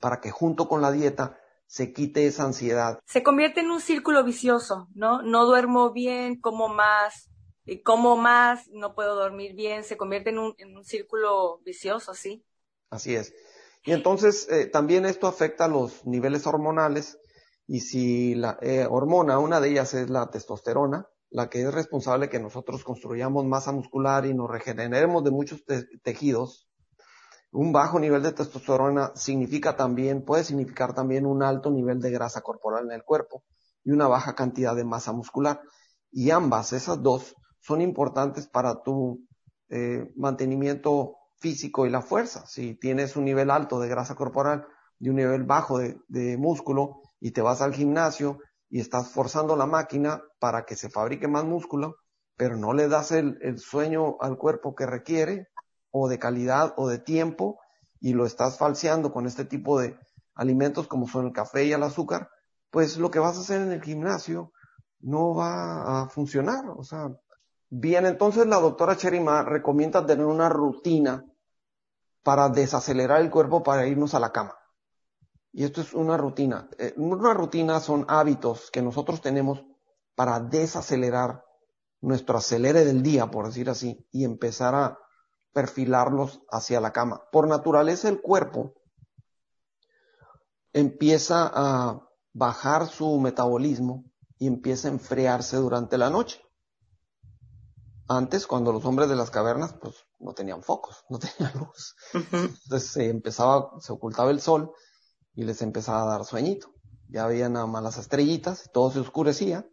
para 0.00 0.20
que 0.20 0.32
junto 0.32 0.68
con 0.68 0.82
la 0.82 0.90
dieta 0.90 1.38
se 1.66 1.92
quite 1.92 2.26
esa 2.26 2.44
ansiedad. 2.44 2.98
Se 3.06 3.22
convierte 3.22 3.60
en 3.60 3.70
un 3.70 3.80
círculo 3.80 4.24
vicioso, 4.24 4.88
¿no? 4.94 5.22
No 5.22 5.46
duermo 5.46 5.92
bien, 5.92 6.40
como 6.40 6.68
más, 6.68 7.30
y 7.64 7.82
como 7.82 8.16
más, 8.16 8.68
no 8.68 8.94
puedo 8.94 9.16
dormir 9.16 9.54
bien, 9.54 9.82
se 9.84 9.96
convierte 9.96 10.30
en 10.30 10.38
un, 10.38 10.54
en 10.58 10.76
un 10.76 10.84
círculo 10.84 11.60
vicioso, 11.64 12.14
sí. 12.14 12.44
Así 12.90 13.14
es. 13.14 13.34
Y 13.84 13.92
entonces 13.92 14.48
eh, 14.50 14.66
también 14.66 15.04
esto 15.04 15.26
afecta 15.26 15.68
los 15.68 16.06
niveles 16.06 16.46
hormonales 16.46 17.18
y 17.66 17.80
si 17.80 18.34
la 18.34 18.58
eh, 18.62 18.86
hormona, 18.88 19.38
una 19.38 19.60
de 19.60 19.70
ellas 19.70 19.94
es 19.94 20.08
la 20.10 20.30
testosterona, 20.30 21.08
la 21.30 21.50
que 21.50 21.62
es 21.62 21.74
responsable 21.74 22.28
que 22.28 22.38
nosotros 22.38 22.84
construyamos 22.84 23.44
masa 23.44 23.72
muscular 23.72 24.26
y 24.26 24.34
nos 24.34 24.48
regeneremos 24.48 25.24
de 25.24 25.32
muchos 25.32 25.64
tejidos, 26.02 26.65
un 27.52 27.72
bajo 27.72 27.98
nivel 27.98 28.22
de 28.22 28.32
testosterona 28.32 29.12
significa 29.14 29.76
también, 29.76 30.24
puede 30.24 30.44
significar 30.44 30.94
también 30.94 31.26
un 31.26 31.42
alto 31.42 31.70
nivel 31.70 32.00
de 32.00 32.10
grasa 32.10 32.42
corporal 32.42 32.84
en 32.84 32.92
el 32.92 33.02
cuerpo 33.02 33.44
y 33.84 33.92
una 33.92 34.08
baja 34.08 34.34
cantidad 34.34 34.74
de 34.74 34.84
masa 34.84 35.12
muscular. 35.12 35.60
Y 36.10 36.30
ambas, 36.30 36.72
esas 36.72 37.02
dos, 37.02 37.34
son 37.60 37.80
importantes 37.80 38.46
para 38.46 38.82
tu 38.82 39.26
eh, 39.68 40.12
mantenimiento 40.16 41.16
físico 41.38 41.86
y 41.86 41.90
la 41.90 42.02
fuerza. 42.02 42.46
Si 42.46 42.74
tienes 42.74 43.16
un 43.16 43.24
nivel 43.24 43.50
alto 43.50 43.80
de 43.80 43.88
grasa 43.88 44.14
corporal 44.14 44.66
y 44.98 45.08
un 45.08 45.16
nivel 45.16 45.44
bajo 45.44 45.78
de, 45.78 45.98
de 46.08 46.36
músculo 46.36 47.02
y 47.20 47.32
te 47.32 47.42
vas 47.42 47.62
al 47.62 47.74
gimnasio 47.74 48.38
y 48.68 48.80
estás 48.80 49.10
forzando 49.10 49.56
la 49.56 49.66
máquina 49.66 50.22
para 50.38 50.64
que 50.64 50.76
se 50.76 50.90
fabrique 50.90 51.28
más 51.28 51.44
músculo, 51.44 51.96
pero 52.36 52.56
no 52.56 52.72
le 52.72 52.88
das 52.88 53.12
el, 53.12 53.38
el 53.40 53.58
sueño 53.58 54.16
al 54.20 54.36
cuerpo 54.36 54.74
que 54.74 54.86
requiere, 54.86 55.48
o 55.98 56.08
de 56.08 56.18
calidad 56.18 56.74
o 56.76 56.88
de 56.88 56.98
tiempo, 56.98 57.58
y 58.00 58.12
lo 58.12 58.26
estás 58.26 58.58
falseando 58.58 59.12
con 59.12 59.26
este 59.26 59.44
tipo 59.44 59.80
de 59.80 59.98
alimentos 60.34 60.86
como 60.86 61.08
son 61.08 61.26
el 61.26 61.32
café 61.32 61.64
y 61.64 61.72
el 61.72 61.82
azúcar, 61.82 62.30
pues 62.70 62.98
lo 62.98 63.10
que 63.10 63.18
vas 63.18 63.36
a 63.36 63.40
hacer 63.40 63.62
en 63.62 63.72
el 63.72 63.82
gimnasio 63.82 64.52
no 65.00 65.34
va 65.34 66.02
a 66.02 66.08
funcionar. 66.08 66.68
O 66.76 66.84
sea, 66.84 67.08
bien, 67.70 68.04
entonces 68.04 68.46
la 68.46 68.60
doctora 68.60 68.96
Cherima 68.96 69.42
recomienda 69.42 70.04
tener 70.04 70.26
una 70.26 70.48
rutina 70.50 71.24
para 72.22 72.48
desacelerar 72.50 73.20
el 73.22 73.30
cuerpo 73.30 73.62
para 73.62 73.86
irnos 73.86 74.14
a 74.14 74.20
la 74.20 74.32
cama. 74.32 74.54
Y 75.52 75.64
esto 75.64 75.80
es 75.80 75.94
una 75.94 76.18
rutina. 76.18 76.68
Eh, 76.78 76.92
una 76.98 77.32
rutina 77.32 77.80
son 77.80 78.04
hábitos 78.08 78.70
que 78.70 78.82
nosotros 78.82 79.22
tenemos 79.22 79.64
para 80.14 80.40
desacelerar 80.40 81.44
nuestro 82.02 82.36
acelere 82.36 82.84
del 82.84 83.02
día, 83.02 83.30
por 83.30 83.46
decir 83.46 83.70
así, 83.70 84.06
y 84.12 84.24
empezar 84.24 84.74
a 84.74 84.98
perfilarlos 85.56 86.42
hacia 86.50 86.82
la 86.82 86.92
cama. 86.92 87.22
Por 87.32 87.48
naturaleza 87.48 88.10
el 88.10 88.20
cuerpo 88.20 88.74
empieza 90.74 91.50
a 91.50 92.06
bajar 92.34 92.88
su 92.88 93.18
metabolismo 93.18 94.04
y 94.38 94.48
empieza 94.48 94.88
a 94.88 94.90
enfriarse 94.90 95.56
durante 95.56 95.96
la 95.96 96.10
noche. 96.10 96.42
Antes, 98.06 98.46
cuando 98.46 98.70
los 98.70 98.84
hombres 98.84 99.08
de 99.08 99.16
las 99.16 99.30
cavernas, 99.30 99.72
pues 99.80 99.94
no 100.18 100.34
tenían 100.34 100.62
focos, 100.62 101.06
no 101.08 101.18
tenían 101.38 101.58
luz. 101.58 101.96
Entonces 102.12 102.90
se 102.90 103.08
empezaba, 103.08 103.70
se 103.80 103.94
ocultaba 103.94 104.30
el 104.32 104.42
sol 104.42 104.74
y 105.34 105.44
les 105.44 105.62
empezaba 105.62 106.02
a 106.02 106.18
dar 106.18 106.26
sueñito. 106.26 106.68
Ya 107.08 107.26
veían 107.26 107.54
nada 107.54 107.64
más 107.64 107.82
las 107.82 107.96
estrellitas, 107.96 108.68
todo 108.74 108.90
se 108.90 109.00
oscurecía 109.00 109.66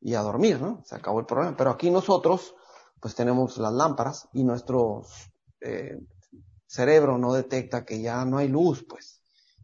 y 0.00 0.14
a 0.14 0.22
dormir, 0.22 0.60
¿no? 0.60 0.82
Se 0.84 0.96
acabó 0.96 1.20
el 1.20 1.26
problema. 1.26 1.56
Pero 1.56 1.70
aquí 1.70 1.88
nosotros, 1.88 2.56
pues 3.04 3.14
tenemos 3.14 3.58
las 3.58 3.74
lámparas 3.74 4.30
y 4.32 4.44
nuestro 4.44 5.02
eh, 5.60 6.00
cerebro 6.66 7.18
no 7.18 7.34
detecta 7.34 7.84
que 7.84 8.00
ya 8.00 8.24
no 8.24 8.38
hay 8.38 8.48
luz, 8.48 8.82
pues, 8.88 9.20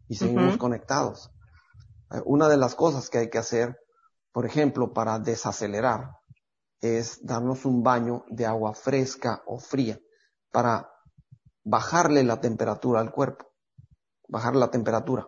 y 0.07 0.13
seguimos 0.13 0.57
conectados. 0.57 1.31
Eh, 2.11 2.21
una 2.25 2.47
de 2.47 2.57
las 2.57 2.75
cosas 2.75 3.09
que 3.09 3.17
hay 3.17 3.31
que 3.31 3.39
hacer, 3.39 3.79
por 4.31 4.45
ejemplo, 4.45 4.93
para 4.93 5.17
desacelerar, 5.17 6.11
es 6.81 7.25
darnos 7.25 7.65
un 7.65 7.81
baño 7.81 8.25
de 8.29 8.45
agua 8.45 8.75
fresca 8.75 9.41
o 9.47 9.57
fría 9.57 9.99
para 10.51 10.91
bajarle 11.63 12.23
la 12.23 12.41
temperatura 12.41 12.99
al 12.99 13.11
cuerpo 13.11 13.47
bajar 14.27 14.55
la 14.55 14.69
temperatura. 14.69 15.27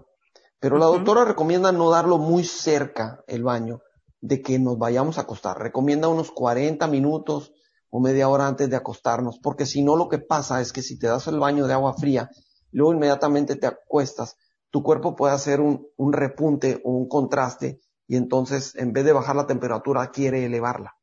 Pero 0.59 0.77
la 0.77 0.85
doctora 0.85 1.25
recomienda 1.25 1.71
no 1.71 1.89
darlo 1.89 2.19
muy 2.19 2.43
cerca 2.43 3.23
el 3.25 3.43
baño 3.43 3.81
de 4.21 4.43
que 4.43 4.59
nos 4.59 4.77
vayamos 4.77 5.17
a 5.17 5.21
acostar. 5.21 5.57
Recomienda 5.57 6.09
unos 6.09 6.29
40 6.29 6.85
minutos 6.85 7.53
o 7.95 7.99
media 7.99 8.27
hora 8.27 8.47
antes 8.47 8.71
de 8.71 8.75
acostarnos, 8.75 9.37
porque 9.37 9.67
si 9.67 9.83
no 9.83 9.95
lo 9.95 10.09
que 10.09 10.17
pasa 10.17 10.59
es 10.61 10.73
que 10.73 10.81
si 10.81 10.97
te 10.97 11.05
das 11.05 11.27
el 11.27 11.39
baño 11.39 11.67
de 11.67 11.73
agua 11.73 11.93
fría, 11.93 12.27
luego 12.71 12.91
inmediatamente 12.91 13.55
te 13.55 13.67
acuestas, 13.67 14.35
tu 14.71 14.81
cuerpo 14.81 15.15
puede 15.15 15.35
hacer 15.35 15.61
un, 15.61 15.85
un 15.97 16.11
repunte 16.11 16.81
o 16.83 16.89
un 16.89 17.07
contraste 17.07 17.81
y 18.07 18.15
entonces 18.15 18.73
en 18.77 18.93
vez 18.93 19.05
de 19.05 19.13
bajar 19.13 19.35
la 19.35 19.45
temperatura 19.45 20.09
quiere 20.09 20.43
elevarla. 20.43 20.95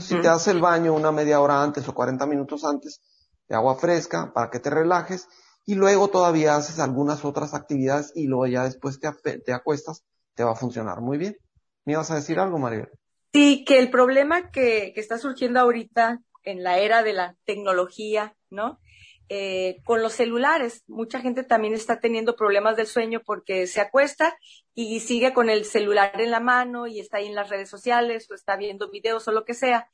Si 0.00 0.14
te 0.14 0.26
das 0.26 0.48
el 0.48 0.62
baño 0.62 0.94
una 0.94 1.12
media 1.12 1.38
hora 1.38 1.62
antes 1.62 1.86
o 1.86 1.94
40 1.94 2.24
minutos 2.24 2.64
antes 2.64 3.02
de 3.46 3.56
agua 3.56 3.76
fresca 3.76 4.32
para 4.32 4.48
que 4.48 4.58
te 4.58 4.70
relajes 4.70 5.28
y 5.66 5.74
luego 5.74 6.08
todavía 6.08 6.56
haces 6.56 6.78
algunas 6.78 7.26
otras 7.26 7.52
actividades 7.52 8.10
y 8.14 8.26
luego 8.26 8.46
ya 8.46 8.64
después 8.64 8.98
te, 8.98 9.38
te 9.40 9.52
acuestas, 9.52 10.02
te 10.34 10.44
va 10.44 10.52
a 10.52 10.56
funcionar 10.56 11.02
muy 11.02 11.18
bien. 11.18 11.36
¿Me 11.84 11.92
ibas 11.92 12.10
a 12.10 12.14
decir 12.14 12.38
algo, 12.38 12.58
Maribel? 12.58 12.88
Sí, 13.36 13.66
que 13.66 13.78
el 13.78 13.90
problema 13.90 14.50
que, 14.50 14.92
que 14.94 15.00
está 15.02 15.18
surgiendo 15.18 15.60
ahorita 15.60 16.22
en 16.42 16.62
la 16.62 16.78
era 16.78 17.02
de 17.02 17.12
la 17.12 17.36
tecnología, 17.44 18.34
¿no? 18.48 18.80
Eh, 19.28 19.82
con 19.84 20.02
los 20.02 20.14
celulares, 20.14 20.84
mucha 20.86 21.20
gente 21.20 21.44
también 21.44 21.74
está 21.74 22.00
teniendo 22.00 22.34
problemas 22.34 22.78
del 22.78 22.86
sueño 22.86 23.20
porque 23.26 23.66
se 23.66 23.82
acuesta 23.82 24.38
y 24.72 25.00
sigue 25.00 25.34
con 25.34 25.50
el 25.50 25.66
celular 25.66 26.18
en 26.18 26.30
la 26.30 26.40
mano 26.40 26.86
y 26.86 26.98
está 26.98 27.18
ahí 27.18 27.26
en 27.26 27.34
las 27.34 27.50
redes 27.50 27.68
sociales 27.68 28.26
o 28.30 28.34
está 28.34 28.56
viendo 28.56 28.88
videos 28.88 29.28
o 29.28 29.32
lo 29.32 29.44
que 29.44 29.52
sea. 29.52 29.86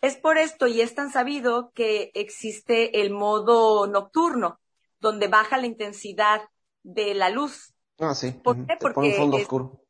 Es 0.00 0.16
por 0.16 0.38
esto 0.38 0.66
y 0.66 0.80
es 0.80 0.94
tan 0.94 1.12
sabido 1.12 1.72
que 1.74 2.12
existe 2.14 3.02
el 3.02 3.10
modo 3.10 3.86
nocturno, 3.86 4.58
donde 5.00 5.28
baja 5.28 5.58
la 5.58 5.66
intensidad 5.66 6.48
de 6.82 7.12
la 7.12 7.28
luz. 7.28 7.74
Ah, 7.98 8.14
sí. 8.14 8.30
¿Por 8.30 8.64
qué? 8.66 8.78
Porque 8.80 9.12
fondo 9.18 9.36
oscuro. 9.36 9.82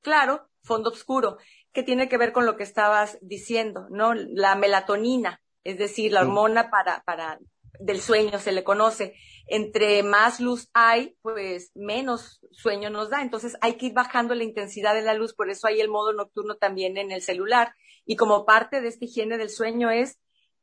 Claro, 0.00 0.48
fondo 0.64 0.90
oscuro, 0.90 1.38
que 1.72 1.82
tiene 1.82 2.08
que 2.08 2.18
ver 2.18 2.32
con 2.32 2.46
lo 2.46 2.56
que 2.56 2.62
estabas 2.62 3.18
diciendo, 3.20 3.86
¿no? 3.90 4.14
La 4.14 4.54
melatonina, 4.56 5.40
es 5.62 5.78
decir, 5.78 6.12
la 6.12 6.22
hormona 6.22 6.70
para, 6.70 7.02
para 7.04 7.38
del 7.80 8.00
sueño 8.00 8.38
se 8.38 8.52
le 8.52 8.64
conoce. 8.64 9.14
Entre 9.46 10.02
más 10.02 10.40
luz 10.40 10.70
hay, 10.72 11.16
pues 11.22 11.70
menos 11.74 12.40
sueño 12.52 12.90
nos 12.90 13.10
da. 13.10 13.22
Entonces 13.22 13.56
hay 13.60 13.74
que 13.74 13.86
ir 13.86 13.92
bajando 13.92 14.34
la 14.34 14.44
intensidad 14.44 14.94
de 14.94 15.02
la 15.02 15.14
luz, 15.14 15.34
por 15.34 15.50
eso 15.50 15.66
hay 15.66 15.80
el 15.80 15.88
modo 15.88 16.12
nocturno 16.12 16.56
también 16.56 16.96
en 16.96 17.12
el 17.12 17.22
celular. 17.22 17.74
Y 18.06 18.16
como 18.16 18.44
parte 18.44 18.80
de 18.80 18.88
esta 18.88 19.04
higiene 19.04 19.38
del 19.38 19.50
sueño 19.50 19.90
es 19.90 20.18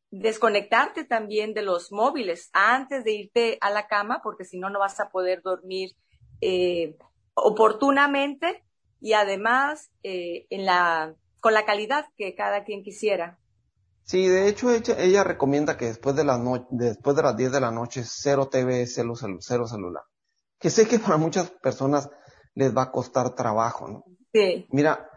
desconectarte 0.10 1.06
también 1.06 1.54
de 1.54 1.62
los 1.62 1.92
móviles 1.92 2.50
antes 2.54 3.04
de 3.04 3.14
irte 3.14 3.58
a 3.62 3.70
la 3.70 3.88
cama, 3.88 4.22
porque 4.24 4.46
si 4.46 4.60
no, 4.60 4.70
no 4.70 4.80
vas 4.80 5.00
a 5.00 5.10
poder 5.10 5.42
dormir 5.42 5.96
eh, 6.42 6.98
oportunamente 7.34 8.64
y 9.02 9.14
además 9.14 9.92
eh, 10.04 10.46
en 10.50 10.66
la, 10.66 11.16
con 11.42 11.54
la 11.54 11.66
calidad 11.66 12.06
que 12.18 12.36
cada 12.36 12.64
quien 12.64 12.84
quisiera. 12.84 13.40
Sí, 14.04 14.28
de 14.28 14.48
hecho 14.48 14.72
ella, 14.72 15.24
recomienda 15.24 15.78
que 15.78 15.86
después 15.86 16.16
de, 16.16 16.24
las 16.24 16.40
después 16.70 17.16
de 17.16 17.24
las 17.24 17.36
10 17.36 17.52
de 17.52 17.60
la 17.60 17.72
noche 17.72 18.04
cero 18.06 18.48
TV, 18.48 18.88
cero, 18.88 19.14
cero 19.40 19.68
celular. 19.68 20.04
Que 20.60 20.70
sé 20.70 20.88
que 20.88 21.00
para 21.00 21.18
muchas 21.18 21.50
personas 21.50 22.10
les 22.54 22.76
va 22.76 22.84
a 22.84 22.92
costar 22.92 23.36
trabajo, 23.36 23.88
¿no? 23.88 24.06
Sí. 24.34 24.68
Mira, 24.72 25.10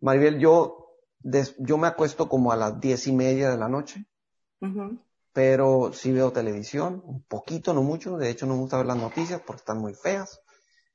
Maribel, 0.00 0.38
yo, 0.38 0.96
yo 1.58 1.78
me 1.78 1.86
acuesto 1.86 2.28
como 2.28 2.52
a 2.52 2.56
las 2.56 2.80
diez 2.80 3.06
y 3.06 3.12
media 3.12 3.50
de 3.50 3.56
la 3.56 3.68
noche 3.68 4.06
pero 5.32 5.92
sí 5.92 6.12
veo 6.12 6.32
televisión, 6.32 7.02
un 7.04 7.22
poquito, 7.22 7.72
no 7.72 7.82
mucho. 7.82 8.16
De 8.16 8.30
hecho, 8.30 8.46
no 8.46 8.54
me 8.54 8.60
gusta 8.60 8.78
ver 8.78 8.86
las 8.86 8.96
noticias 8.96 9.40
porque 9.40 9.60
están 9.60 9.78
muy 9.78 9.94
feas. 9.94 10.40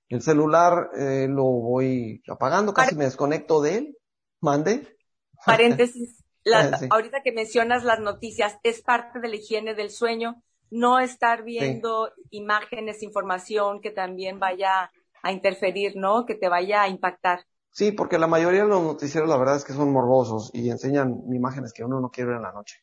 El 0.10 0.22
celular 0.22 0.91
eh, 0.98 1.28
lo 1.30 1.44
voy 1.44 2.22
apagando, 2.30 2.74
casi 2.74 2.96
me 2.96 3.06
desconecto 3.06 3.62
de 3.62 3.78
él. 3.78 3.98
Mande. 4.41 4.98
Paréntesis. 5.46 6.24
Ahorita 6.91 7.24
que 7.24 7.32
mencionas 7.32 7.84
las 7.84 8.00
noticias, 8.00 8.58
es 8.63 8.82
parte 8.82 9.20
de 9.20 9.30
la 9.30 9.36
higiene 9.36 9.74
del 9.74 9.89
sueño, 9.89 10.44
no 10.70 11.00
estar 11.00 11.44
viendo 11.44 12.12
imágenes, 12.30 13.02
información 13.02 13.82
que 13.82 13.89
también 13.89 14.39
vaya 14.39 14.91
a 15.24 15.32
interferir, 15.32 15.94
¿no? 15.96 16.26
Que 16.26 16.36
te 16.36 16.50
vaya 16.50 16.84
a 16.84 16.88
impactar. 16.88 17.46
Sí, 17.72 17.91
porque 17.91 18.20
la 18.20 18.28
mayoría 18.28 18.62
de 18.62 18.70
los 18.70 18.84
noticieros 18.84 19.28
la 19.28 19.38
verdad 19.38 19.58
es 19.58 19.65
que 19.65 19.74
son 19.74 19.91
morbosos 19.91 20.52
y 20.54 20.70
enseñan 20.70 21.24
imágenes 21.34 21.74
que 21.74 21.84
uno 21.84 22.00
no 22.00 22.10
quiere 22.10 22.30
ver 22.30 22.38
en 22.38 22.44
la 22.44 22.54
noche. 22.54 22.78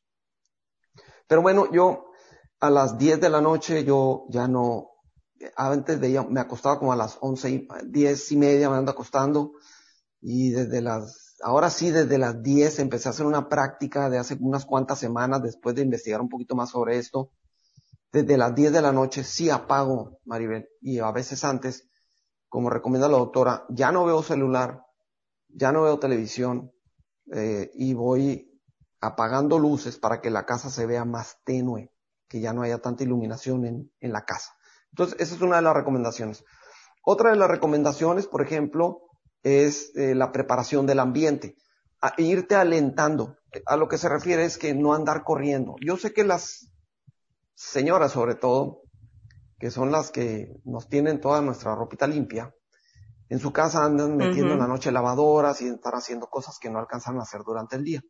Pero 1.26 1.40
bueno, 1.40 1.70
yo 1.72 2.10
a 2.60 2.68
las 2.68 2.98
10 2.98 3.20
de 3.20 3.30
la 3.30 3.40
noche 3.40 3.84
yo 3.84 4.26
ya 4.28 4.48
no, 4.48 4.91
antes 5.56 6.00
de 6.00 6.24
me 6.28 6.40
acostaba 6.40 6.78
como 6.78 6.92
a 6.92 6.96
las 6.96 7.18
11, 7.20 7.68
10 7.86 8.32
y 8.32 8.36
media 8.36 8.70
me 8.70 8.76
ando 8.76 8.92
acostando 8.92 9.52
y 10.20 10.50
desde 10.50 10.80
las, 10.80 11.36
ahora 11.42 11.68
sí 11.68 11.90
desde 11.90 12.18
las 12.18 12.42
10 12.42 12.78
empecé 12.78 13.08
a 13.08 13.10
hacer 13.10 13.26
una 13.26 13.48
práctica 13.48 14.08
de 14.08 14.18
hace 14.18 14.36
unas 14.40 14.64
cuantas 14.64 14.98
semanas 14.98 15.42
después 15.42 15.74
de 15.74 15.82
investigar 15.82 16.20
un 16.20 16.28
poquito 16.28 16.54
más 16.54 16.70
sobre 16.70 16.98
esto. 16.98 17.32
Desde 18.12 18.36
las 18.36 18.54
10 18.54 18.72
de 18.72 18.82
la 18.82 18.92
noche 18.92 19.24
sí 19.24 19.50
apago, 19.50 20.20
Maribel, 20.24 20.68
y 20.80 20.98
a 20.98 21.10
veces 21.10 21.44
antes, 21.44 21.88
como 22.48 22.70
recomienda 22.70 23.08
la 23.08 23.16
doctora, 23.16 23.64
ya 23.70 23.90
no 23.90 24.04
veo 24.04 24.22
celular, 24.22 24.84
ya 25.48 25.72
no 25.72 25.82
veo 25.82 25.98
televisión, 25.98 26.72
eh, 27.32 27.70
y 27.74 27.94
voy 27.94 28.60
apagando 29.00 29.58
luces 29.58 29.96
para 29.98 30.20
que 30.20 30.30
la 30.30 30.44
casa 30.44 30.70
se 30.70 30.86
vea 30.86 31.04
más 31.04 31.38
tenue, 31.44 31.90
que 32.28 32.40
ya 32.40 32.52
no 32.52 32.62
haya 32.62 32.78
tanta 32.78 33.02
iluminación 33.02 33.90
en 33.98 34.12
la 34.12 34.24
casa. 34.24 34.52
Entonces, 34.92 35.16
esa 35.20 35.34
es 35.34 35.40
una 35.40 35.56
de 35.56 35.62
las 35.62 35.74
recomendaciones. 35.74 36.44
Otra 37.04 37.30
de 37.30 37.36
las 37.36 37.50
recomendaciones, 37.50 38.26
por 38.26 38.42
ejemplo, 38.42 39.00
es 39.42 39.90
eh, 39.96 40.14
la 40.14 40.32
preparación 40.32 40.86
del 40.86 41.00
ambiente. 41.00 41.56
A 42.00 42.14
irte 42.18 42.54
alentando. 42.54 43.36
A 43.66 43.76
lo 43.76 43.88
que 43.88 43.98
se 43.98 44.08
refiere 44.08 44.44
es 44.44 44.58
que 44.58 44.74
no 44.74 44.94
andar 44.94 45.24
corriendo. 45.24 45.76
Yo 45.80 45.96
sé 45.96 46.12
que 46.12 46.24
las 46.24 46.72
señoras, 47.54 48.12
sobre 48.12 48.34
todo, 48.34 48.82
que 49.58 49.70
son 49.70 49.92
las 49.92 50.10
que 50.10 50.52
nos 50.64 50.88
tienen 50.88 51.20
toda 51.20 51.40
nuestra 51.40 51.74
ropita 51.74 52.06
limpia, 52.06 52.54
en 53.28 53.38
su 53.38 53.52
casa 53.52 53.84
andan 53.84 54.16
metiendo 54.16 54.52
en 54.52 54.58
la 54.58 54.66
noche 54.66 54.92
lavadoras 54.92 55.62
y 55.62 55.68
están 55.68 55.94
haciendo 55.94 56.26
cosas 56.26 56.58
que 56.58 56.68
no 56.68 56.78
alcanzan 56.78 57.18
a 57.18 57.22
hacer 57.22 57.42
durante 57.46 57.76
el 57.76 57.84
día. 57.84 58.02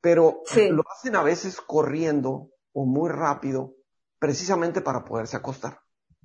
Pero 0.00 0.42
lo 0.70 0.82
hacen 0.90 1.16
a 1.16 1.22
veces 1.22 1.60
corriendo 1.60 2.48
o 2.72 2.86
muy 2.86 3.10
rápido, 3.10 3.74
precisamente 4.18 4.80
para 4.80 5.04
poderse 5.04 5.36
acostar 5.36 5.80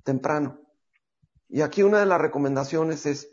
temprano. 0.06 0.58
Y 1.48 1.60
aquí 1.60 1.82
una 1.82 2.00
de 2.00 2.06
las 2.06 2.20
recomendaciones 2.20 3.04
es 3.04 3.28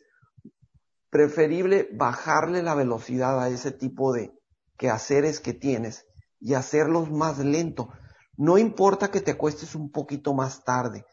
preferible 1.10 1.88
bajarle 1.94 2.62
la 2.64 2.76
velocidad 2.76 3.42
a 3.42 3.48
ese 3.48 3.72
tipo 3.72 4.12
de 4.12 4.34
quehaceres 4.78 5.40
que 5.40 5.54
tienes 5.54 6.06
y 6.40 6.56
hacerlos 6.56 7.10
más 7.10 7.38
lento. 7.38 7.90
No 8.36 8.58
importa 8.58 9.12
que 9.12 9.22
te 9.22 9.32
acuestes 9.32 9.76
un 9.76 9.92
poquito 9.92 10.34
más 10.34 10.64
tarde, 10.64 11.06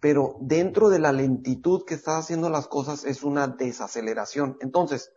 pero 0.00 0.36
dentro 0.40 0.88
de 0.88 1.00
la 1.00 1.12
lentitud 1.12 1.84
que 1.84 1.94
estás 1.94 2.24
haciendo 2.24 2.48
las 2.48 2.68
cosas 2.68 3.04
es 3.04 3.22
una 3.22 3.48
desaceleración. 3.48 4.56
Entonces, 4.60 5.10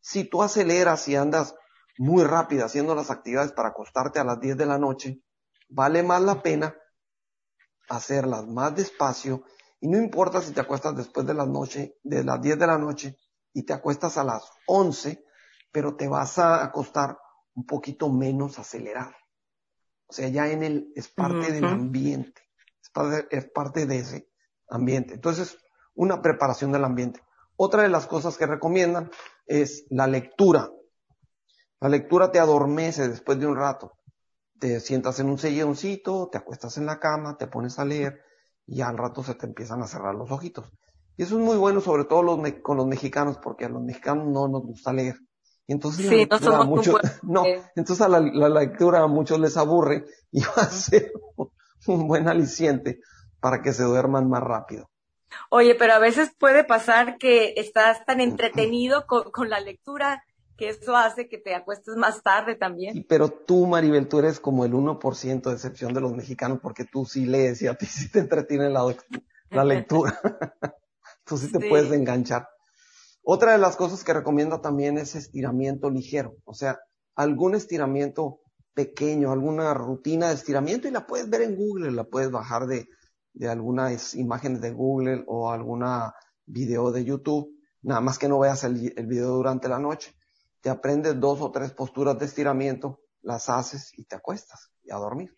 si 0.00 0.24
tú 0.24 0.42
aceleras 0.42 1.06
y 1.08 1.16
andas 1.16 1.54
muy 1.98 2.24
rápido 2.24 2.64
haciendo 2.64 2.94
las 2.94 3.10
actividades 3.10 3.52
para 3.52 3.70
acostarte 3.70 4.20
a 4.20 4.24
las 4.24 4.40
10 4.40 4.56
de 4.56 4.66
la 4.66 4.78
noche, 4.78 5.20
vale 5.68 6.02
más 6.02 6.22
la 6.22 6.40
pena 6.42 6.74
hacerlas 7.90 8.46
más 8.46 8.74
despacio 8.74 9.42
y 9.80 9.88
no 9.88 9.98
importa 9.98 10.40
si 10.40 10.52
te 10.52 10.60
acuestas 10.60 10.96
después 10.96 11.26
de 11.26 11.34
la 11.34 11.44
noche, 11.44 11.98
de 12.02 12.22
las 12.22 12.40
10 12.40 12.58
de 12.58 12.66
la 12.66 12.78
noche 12.78 13.18
y 13.52 13.64
te 13.64 13.72
acuestas 13.72 14.16
a 14.16 14.24
las 14.24 14.48
11, 14.66 15.24
pero 15.72 15.96
te 15.96 16.06
vas 16.06 16.38
a 16.38 16.62
acostar 16.62 17.18
un 17.54 17.66
poquito 17.66 18.08
menos 18.08 18.58
acelerado. 18.58 19.12
O 20.06 20.12
sea, 20.12 20.28
ya 20.28 20.48
en 20.48 20.62
el, 20.62 20.92
es 20.94 21.08
parte 21.08 21.52
del 21.52 21.64
ambiente, 21.64 22.42
es 22.80 22.90
parte, 22.90 23.26
es 23.30 23.50
parte 23.50 23.86
de 23.86 23.98
ese 23.98 24.30
ambiente. 24.68 25.14
Entonces, 25.14 25.58
una 25.94 26.22
preparación 26.22 26.72
del 26.72 26.84
ambiente. 26.84 27.22
Otra 27.56 27.82
de 27.82 27.88
las 27.88 28.06
cosas 28.06 28.36
que 28.36 28.46
recomiendan 28.46 29.10
es 29.46 29.86
la 29.90 30.06
lectura. 30.06 30.70
La 31.80 31.88
lectura 31.88 32.30
te 32.30 32.38
adormece 32.38 33.08
después 33.08 33.38
de 33.40 33.46
un 33.46 33.56
rato 33.56 33.99
te 34.60 34.78
sientas 34.78 35.18
en 35.18 35.28
un 35.28 35.38
silloncito, 35.38 36.28
te 36.30 36.38
acuestas 36.38 36.76
en 36.76 36.86
la 36.86 37.00
cama, 37.00 37.36
te 37.38 37.46
pones 37.46 37.78
a 37.78 37.84
leer 37.84 38.20
y 38.66 38.82
al 38.82 38.98
rato 38.98 39.24
se 39.24 39.34
te 39.34 39.46
empiezan 39.46 39.82
a 39.82 39.88
cerrar 39.88 40.14
los 40.14 40.30
ojitos. 40.30 40.70
Y 41.16 41.22
eso 41.24 41.38
es 41.38 41.44
muy 41.44 41.56
bueno, 41.56 41.80
sobre 41.80 42.04
todo 42.04 42.22
los 42.22 42.38
con 42.62 42.76
los 42.76 42.86
mexicanos, 42.86 43.38
porque 43.42 43.64
a 43.64 43.68
los 43.68 43.82
mexicanos 43.82 44.28
no 44.28 44.48
nos 44.48 44.62
gusta 44.62 44.92
leer. 44.92 45.16
Y 45.66 45.72
entonces 45.72 46.06
sí, 46.08 46.28
no, 46.30 46.82
no, 47.22 47.44
entonces 47.74 48.00
a 48.04 48.08
la, 48.08 48.20
lectura 48.20 49.00
a 49.00 49.06
muchos 49.06 49.40
les 49.40 49.56
aburre 49.56 50.04
y 50.30 50.40
va 50.44 50.62
a 50.62 50.70
ser 50.70 51.12
un 51.86 52.06
buen 52.06 52.28
aliciente 52.28 53.00
para 53.40 53.62
que 53.62 53.72
se 53.72 53.84
duerman 53.84 54.28
más 54.28 54.42
rápido. 54.42 54.90
Oye, 55.48 55.74
pero 55.74 55.94
a 55.94 55.98
veces 55.98 56.32
puede 56.38 56.64
pasar 56.64 57.18
que 57.18 57.54
estás 57.56 58.04
tan 58.04 58.20
entretenido 58.20 59.06
con, 59.06 59.30
con 59.30 59.48
la 59.48 59.60
lectura 59.60 60.22
que 60.60 60.68
eso 60.68 60.94
hace 60.94 61.26
que 61.26 61.38
te 61.38 61.54
acuestes 61.54 61.96
más 61.96 62.22
tarde 62.22 62.54
también. 62.54 63.06
pero 63.08 63.30
tú, 63.30 63.66
Maribel, 63.66 64.08
tú 64.08 64.18
eres 64.18 64.38
como 64.38 64.66
el 64.66 64.74
1% 64.74 65.42
de 65.42 65.54
excepción 65.54 65.94
de 65.94 66.02
los 66.02 66.12
mexicanos 66.12 66.58
porque 66.62 66.84
tú 66.84 67.06
sí 67.06 67.24
lees 67.24 67.62
y 67.62 67.66
a 67.66 67.74
ti 67.74 67.86
sí 67.86 68.10
te 68.10 68.18
entretiene 68.18 68.68
la, 68.68 68.94
la 69.48 69.64
lectura. 69.64 70.20
tú 71.24 71.38
sí 71.38 71.50
te 71.50 71.66
puedes 71.66 71.90
enganchar. 71.92 72.46
Otra 73.22 73.52
de 73.52 73.58
las 73.58 73.76
cosas 73.76 74.04
que 74.04 74.12
recomiendo 74.12 74.60
también 74.60 74.98
es 74.98 75.14
estiramiento 75.14 75.88
ligero, 75.88 76.36
o 76.44 76.52
sea, 76.52 76.78
algún 77.14 77.54
estiramiento 77.54 78.40
pequeño, 78.74 79.32
alguna 79.32 79.72
rutina 79.72 80.28
de 80.28 80.34
estiramiento 80.34 80.88
y 80.88 80.90
la 80.90 81.06
puedes 81.06 81.30
ver 81.30 81.40
en 81.40 81.56
Google, 81.56 81.90
la 81.90 82.04
puedes 82.04 82.30
bajar 82.30 82.66
de, 82.66 82.86
de 83.32 83.48
algunas 83.48 84.14
imágenes 84.14 84.60
de 84.60 84.72
Google 84.72 85.24
o 85.26 85.50
alguna 85.50 86.14
video 86.44 86.92
de 86.92 87.02
YouTube, 87.02 87.50
nada 87.80 88.02
más 88.02 88.18
que 88.18 88.28
no 88.28 88.38
veas 88.38 88.62
el, 88.64 88.92
el 88.94 89.06
video 89.06 89.28
durante 89.28 89.66
la 89.66 89.78
noche 89.78 90.19
te 90.60 90.70
aprendes 90.70 91.18
dos 91.18 91.40
o 91.40 91.50
tres 91.50 91.72
posturas 91.72 92.18
de 92.18 92.26
estiramiento, 92.26 93.00
las 93.22 93.48
haces 93.48 93.92
y 93.96 94.04
te 94.04 94.16
acuestas 94.16 94.70
y 94.82 94.90
a 94.92 94.96
dormir. 94.96 95.34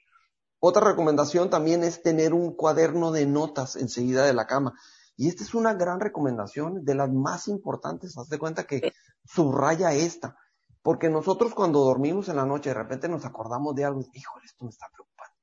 Otra 0.61 0.83
recomendación 0.83 1.51
también 1.51 1.83
es 1.83 2.03
tener 2.03 2.33
un 2.33 2.55
cuaderno 2.55 3.11
de 3.11 3.27
notas 3.27 3.77
enseguida 3.77 4.25
de 4.25 4.35
la 4.35 4.47
cama. 4.47 4.75
Y 5.17 5.29
esta 5.29 5.43
es 5.43 5.55
una 5.55 5.75
gran 5.75 6.01
recomendación, 6.01 6.85
de 6.85 6.95
las 6.95 7.11
más 7.13 7.49
importantes. 7.49 8.17
Haz 8.17 8.29
de 8.29 8.39
cuenta 8.39 8.65
que 8.65 8.93
subraya 9.25 9.93
esta. 9.93 10.37
Porque 10.83 11.09
nosotros 11.09 11.55
cuando 11.55 11.81
dormimos 11.81 12.29
en 12.29 12.37
la 12.37 12.47
noche, 12.47 12.71
de 12.71 12.75
repente 12.75 13.09
nos 13.09 13.25
acordamos 13.25 13.75
de 13.75 13.85
algo, 13.85 14.01
híjole, 14.13 14.47
esto 14.47 14.65
me 14.65 14.71
está 14.71 14.87
preocupando. 14.93 15.35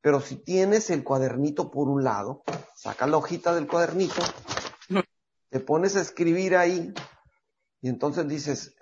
Pero 0.00 0.20
si 0.20 0.36
tienes 0.36 0.90
el 0.90 1.04
cuadernito 1.04 1.70
por 1.70 1.88
un 1.88 2.04
lado, 2.04 2.42
sacas 2.74 3.08
la 3.08 3.16
hojita 3.16 3.54
del 3.54 3.66
cuadernito, 3.68 4.22
te 5.50 5.60
pones 5.60 5.96
a 5.96 6.00
escribir 6.00 6.56
ahí, 6.56 6.92
y 7.80 7.88
entonces 7.88 8.26
dices, 8.28 8.74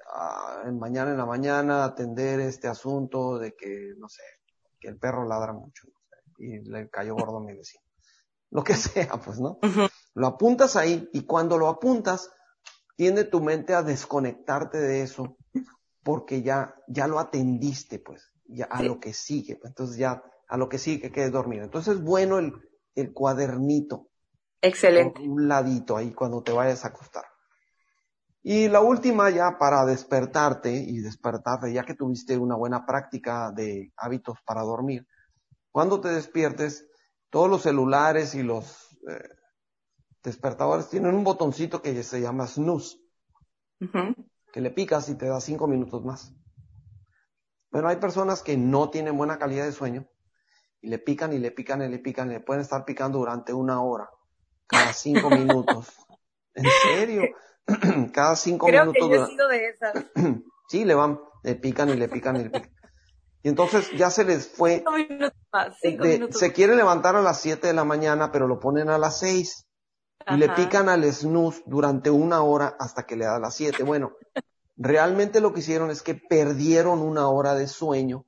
mañana 0.73 1.11
en 1.11 1.19
la 1.19 1.27
mañana 1.27 1.85
atender 1.85 2.41
este 2.41 2.69
asunto 2.69 3.39
de 3.39 3.55
que, 3.55 3.95
no 3.99 4.09
sé, 4.09 4.23
que 4.81 4.89
el 4.89 4.99
perro 4.99 5.27
ladra 5.27 5.53
mucho 5.53 5.89
y 6.39 6.59
le 6.61 6.89
cayó 6.89 7.15
gordo 7.15 7.39
a 7.39 7.45
mi 7.45 7.55
vecino. 7.55 7.85
Lo 8.51 8.63
que 8.63 8.75
sea, 8.75 9.21
pues, 9.21 9.39
¿no? 9.39 9.59
Lo 10.15 10.27
apuntas 10.27 10.77
ahí 10.77 11.09
y 11.13 11.23
cuando 11.23 11.59
lo 11.59 11.69
apuntas, 11.69 12.31
tiende 12.97 13.25
tu 13.25 13.41
mente 13.41 13.75
a 13.75 13.83
desconectarte 13.83 14.79
de 14.79 15.03
eso 15.03 15.37
porque 16.03 16.43
ya, 16.43 16.75
ya 16.89 17.07
lo 17.07 17.19
atendiste, 17.19 17.99
pues, 17.99 18.33
ya 18.47 18.67
a 18.67 18.83
lo 18.83 19.01
que 19.01 19.13
sigue. 19.13 19.57
Pues, 19.57 19.71
entonces 19.71 19.97
ya 19.97 20.23
a 20.49 20.57
lo 20.57 20.69
que 20.69 20.79
sigue 20.79 21.11
que 21.11 21.25
es 21.25 21.33
dormir. 21.33 21.63
Entonces 21.63 21.97
es 21.97 22.03
bueno 22.03 22.39
el, 22.39 22.53
el 22.95 23.13
cuadernito. 23.13 24.09
Excelente. 24.63 25.21
Un 25.21 25.49
ladito 25.49 25.97
ahí 25.97 26.13
cuando 26.13 26.43
te 26.43 26.53
vayas 26.53 26.85
a 26.85 26.89
acostar. 26.89 27.25
Y 28.49 28.69
la 28.69 28.81
última 28.81 29.29
ya 29.31 29.59
para 29.59 29.85
despertarte 29.85 30.71
y 30.73 31.01
despertarte, 31.01 31.73
ya 31.73 31.85
que 31.85 31.97
tuviste 31.97 32.39
una 32.39 32.55
buena 32.55 32.87
práctica 32.87 33.51
de 33.51 33.93
hábitos 33.97 34.39
para 34.47 34.63
dormir, 34.63 35.05
cuando 35.73 36.01
te 36.01 36.11
despiertes, 36.11 36.89
todos 37.29 37.51
los 37.51 37.63
celulares 37.63 38.37
y 38.37 38.45
los 38.45 38.97
eh, 39.11 39.31
despertadores 40.23 40.89
tienen 40.89 41.17
un 41.17 41.25
botoncito 41.25 41.83
que 41.83 42.01
se 42.05 42.21
llama 42.21 42.47
snooze, 42.47 42.99
que 44.53 44.61
le 44.61 44.71
picas 44.71 45.09
y 45.09 45.17
te 45.17 45.27
da 45.27 45.41
cinco 45.41 45.67
minutos 45.67 46.05
más. 46.05 46.33
Bueno, 47.73 47.89
hay 47.89 47.97
personas 47.97 48.45
que 48.45 48.57
no 48.57 48.91
tienen 48.91 49.19
buena 49.19 49.41
calidad 49.41 49.65
de 49.65 49.73
sueño 49.73 50.07
y 50.81 50.89
le 50.89 51.01
pican 51.01 51.33
y 51.33 51.41
le 51.41 51.51
pican 51.51 51.83
y 51.83 51.89
le 51.89 51.99
pican 51.99 52.31
y 52.31 52.35
le 52.35 52.41
pueden 52.41 52.63
estar 52.63 52.85
picando 52.85 53.19
durante 53.19 53.53
una 53.53 53.83
hora, 53.83 54.09
cada 54.69 54.93
cinco 54.93 55.31
minutos. 55.31 55.97
¿En 56.55 56.65
serio? 56.85 57.25
cada 58.13 58.37
cinco 58.37 58.67
Creo 58.67 58.87
minutos. 58.87 59.09
Que 59.09 59.17
yo 59.17 59.25
he 59.25 59.27
sido 59.29 59.49
de 59.49 59.69
esas. 59.69 59.95
sí, 60.69 60.85
le 60.85 60.95
van, 60.95 61.21
le 61.43 61.55
pican 61.57 61.91
y 61.91 61.95
le 61.95 62.09
pican 62.09 62.37
y 62.37 62.45
le 62.45 62.51
pican. 62.51 62.73
Y 63.43 63.49
entonces 63.49 63.91
ya 63.97 64.11
se 64.11 64.25
les 64.25 64.49
fue. 64.49 64.79
Cinco 64.79 64.93
minutos 64.93 65.33
más, 65.53 65.77
cinco 65.81 66.05
minutos 66.05 66.41
se 66.41 66.53
quiere 66.53 66.75
levantar 66.75 67.17
a 67.17 67.23
las 67.23 67.41
siete 67.41 67.69
de 67.69 67.75
la 67.75 67.85
mañana, 67.85 68.33
pero 68.33 68.49
lo 68.49 68.59
ponen 68.59 68.91
a 68.91 68.99
las 68.99 69.21
seis. 69.21 69.67
Y 70.29 70.37
le 70.39 70.49
pican 70.49 70.89
al 70.89 71.05
snooze 71.13 71.63
durante 71.67 72.11
una 72.11 72.43
hora 72.43 72.77
hasta 72.81 73.05
que 73.05 73.15
le 73.15 73.27
da 73.27 73.39
las 73.39 73.55
siete. 73.55 73.85
Bueno, 73.85 74.17
realmente 74.77 75.41
lo 75.41 75.53
que 75.53 75.61
hicieron 75.61 75.91
es 75.91 76.03
que 76.03 76.17
perdieron 76.17 77.01
una 77.01 77.29
hora 77.29 77.55
de 77.55 77.69
sueño, 77.69 78.27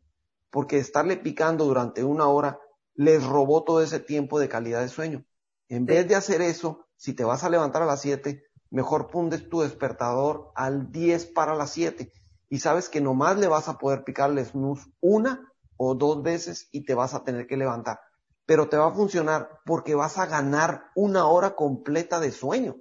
porque 0.50 0.78
estarle 0.78 1.16
picando 1.16 1.64
durante 1.64 2.04
una 2.04 2.28
hora 2.28 2.60
les 2.94 3.24
robó 3.24 3.64
todo 3.64 3.82
ese 3.82 3.98
tiempo 3.98 4.38
de 4.38 4.48
calidad 4.48 4.80
de 4.80 4.88
sueño. 4.88 5.24
En 5.68 5.86
vez 5.86 6.06
de 6.06 6.14
hacer 6.14 6.40
eso, 6.40 6.86
si 6.96 7.12
te 7.14 7.24
vas 7.24 7.42
a 7.42 7.50
levantar 7.50 7.82
a 7.82 7.86
las 7.86 8.00
siete, 8.00 8.44
mejor 8.70 9.08
pundes 9.08 9.48
tu 9.48 9.60
despertador 9.60 10.52
al 10.54 10.90
10 10.92 11.26
para 11.26 11.54
las 11.54 11.70
7 11.70 12.12
y 12.48 12.60
sabes 12.60 12.88
que 12.88 13.00
nomás 13.00 13.38
le 13.38 13.48
vas 13.48 13.68
a 13.68 13.78
poder 13.78 14.04
picar 14.04 14.30
el 14.30 14.44
snooze 14.44 14.90
una 15.00 15.52
o 15.76 15.94
dos 15.94 16.22
veces 16.22 16.68
y 16.72 16.84
te 16.84 16.94
vas 16.94 17.14
a 17.14 17.24
tener 17.24 17.46
que 17.46 17.56
levantar. 17.56 18.00
Pero 18.46 18.68
te 18.68 18.76
va 18.76 18.88
a 18.88 18.94
funcionar 18.94 19.60
porque 19.64 19.94
vas 19.94 20.18
a 20.18 20.26
ganar 20.26 20.90
una 20.94 21.26
hora 21.26 21.54
completa 21.54 22.20
de 22.20 22.32
sueño. 22.32 22.76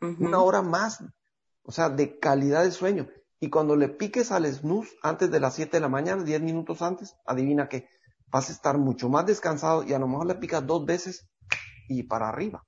Una 0.00 0.42
hora 0.42 0.60
más, 0.60 1.02
o 1.62 1.72
sea, 1.72 1.88
de 1.88 2.18
calidad 2.18 2.64
de 2.64 2.70
sueño. 2.70 3.08
Y 3.40 3.48
cuando 3.48 3.76
le 3.76 3.88
piques 3.88 4.30
al 4.30 4.46
snooze 4.46 4.94
antes 5.02 5.30
de 5.30 5.40
las 5.40 5.54
7 5.54 5.76
de 5.76 5.80
la 5.80 5.88
mañana, 5.88 6.22
10 6.22 6.42
minutos 6.42 6.82
antes, 6.82 7.16
adivina 7.24 7.68
que 7.68 7.88
vas 8.28 8.50
a 8.50 8.52
estar 8.52 8.76
mucho 8.76 9.08
más 9.08 9.24
descansado 9.24 9.82
y 9.84 9.94
a 9.94 9.98
lo 9.98 10.06
mejor 10.06 10.26
le 10.26 10.34
picas 10.34 10.66
dos 10.66 10.84
veces 10.84 11.28
y 11.88 12.02
para 12.02 12.28
arriba. 12.28 12.64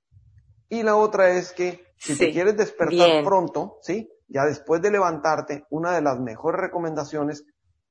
Y 0.69 0.83
la 0.83 0.95
otra 0.95 1.29
es 1.31 1.51
que 1.51 1.83
si 1.97 2.17
te 2.17 2.31
quieres 2.31 2.55
despertar 2.55 3.23
pronto, 3.23 3.79
¿sí? 3.81 4.09
Ya 4.27 4.45
después 4.45 4.81
de 4.81 4.91
levantarte, 4.91 5.65
una 5.69 5.91
de 5.91 6.01
las 6.01 6.19
mejores 6.19 6.61
recomendaciones 6.61 7.45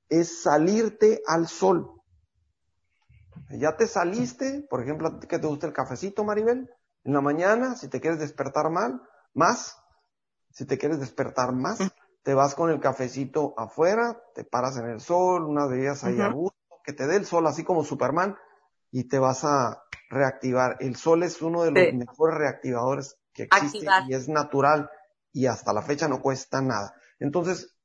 es 0.09 0.43
salirte 0.43 1.21
al 1.27 1.49
sol. 1.49 1.93
Ya 3.51 3.77
te 3.77 3.87
saliste, 3.87 4.67
por 4.71 4.83
ejemplo, 4.83 5.09
a 5.09 5.19
ti 5.19 5.27
que 5.27 5.39
te 5.39 5.47
gusta 5.47 5.67
el 5.67 5.73
cafecito, 5.73 6.25
Maribel, 6.25 6.71
en 7.05 7.13
la 7.13 7.21
mañana, 7.21 7.75
si 7.75 7.89
te 7.89 8.01
quieres 8.01 8.21
despertar 8.21 8.71
mal, 8.71 9.03
más, 9.35 9.77
si 10.51 10.65
te 10.67 10.79
quieres 10.79 11.01
despertar 11.01 11.53
más, 11.53 11.81
te 12.23 12.35
vas 12.35 12.55
con 12.55 12.71
el 12.71 12.81
cafecito 12.81 13.55
afuera, 13.57 14.23
te 14.35 14.45
paras 14.45 14.77
en 14.77 14.89
el 14.89 15.01
sol, 15.01 15.45
unas 15.45 15.69
bebidas 15.71 16.05
ahí 16.05 16.21
a 16.21 16.29
gusto, 16.29 16.59
que 16.85 16.93
te 16.93 17.07
dé 17.07 17.17
el 17.17 17.27
sol 17.27 17.47
así 17.47 17.65
como 17.65 17.85
Superman 17.85 18.37
y 18.91 19.05
te 19.05 19.19
vas 19.19 19.45
a 19.45 19.83
reactivar. 20.11 20.77
El 20.81 20.97
sol 20.97 21.23
es 21.23 21.43
uno 21.43 21.63
de 21.63 21.71
los 21.71 21.95
mejores 21.95 22.39
reactivadores 22.39 23.17
que 23.33 23.45
existe 23.45 23.87
y 24.09 24.15
es 24.15 24.29
natural 24.29 24.91
y 25.33 25.47
hasta 25.47 25.73
la 25.73 25.83
fecha 25.83 26.09
no 26.09 26.21
cuesta 26.21 26.61
nada. 26.61 26.95
Entonces, 27.19 27.77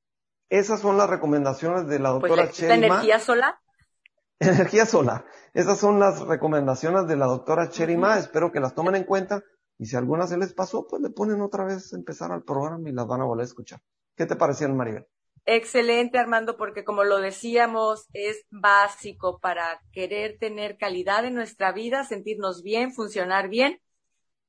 esas 0.50 0.80
son 0.80 0.98
las 0.98 1.10
recomendaciones 1.10 1.88
de 1.88 2.00
la 2.00 2.12
pues, 2.20 2.30
doctora 2.30 2.50
pues, 2.50 2.62
¿Energía 2.64 3.20
solar? 3.20 3.56
Energía 4.40 4.86
solar. 4.86 5.26
Esas 5.54 5.80
son 5.80 6.00
las 6.00 6.20
recomendaciones 6.22 7.08
de 7.08 7.16
la 7.16 7.26
doctora 7.26 7.70
Cherima. 7.70 8.18
Espero 8.18 8.52
que 8.52 8.60
las 8.60 8.76
tomen 8.76 8.96
en 8.96 9.04
cuenta. 9.04 9.44
Y 9.78 9.86
si 9.86 9.96
alguna 9.96 10.28
se 10.28 10.38
les 10.38 10.54
pasó, 10.54 10.86
pues 10.88 11.02
le 11.02 11.10
ponen 11.10 11.42
otra 11.42 11.66
vez 11.66 11.94
a 11.94 11.98
empezar 11.98 12.32
al 12.32 12.44
programa 12.44 12.90
y 12.90 12.94
las 12.94 13.08
van 13.08 13.22
a 13.22 13.26
volver 13.26 13.44
a 13.44 13.46
escuchar. 13.46 13.82
¿Qué 14.16 14.26
te 14.26 14.36
parecieron, 14.36 14.78
Maribel? 14.78 15.08
Excelente, 15.46 16.18
Armando, 16.18 16.56
porque 16.56 16.86
como 16.86 17.04
lo 17.04 17.20
decíamos, 17.20 18.08
es 18.14 18.46
básico 18.50 19.40
para 19.40 19.82
querer 19.92 20.38
tener 20.40 20.78
calidad 20.78 21.26
en 21.26 21.36
nuestra 21.36 21.74
vida, 21.74 22.06
sentirnos 22.06 22.64
bien, 22.64 22.94
funcionar 22.94 23.50
bien. 23.50 23.82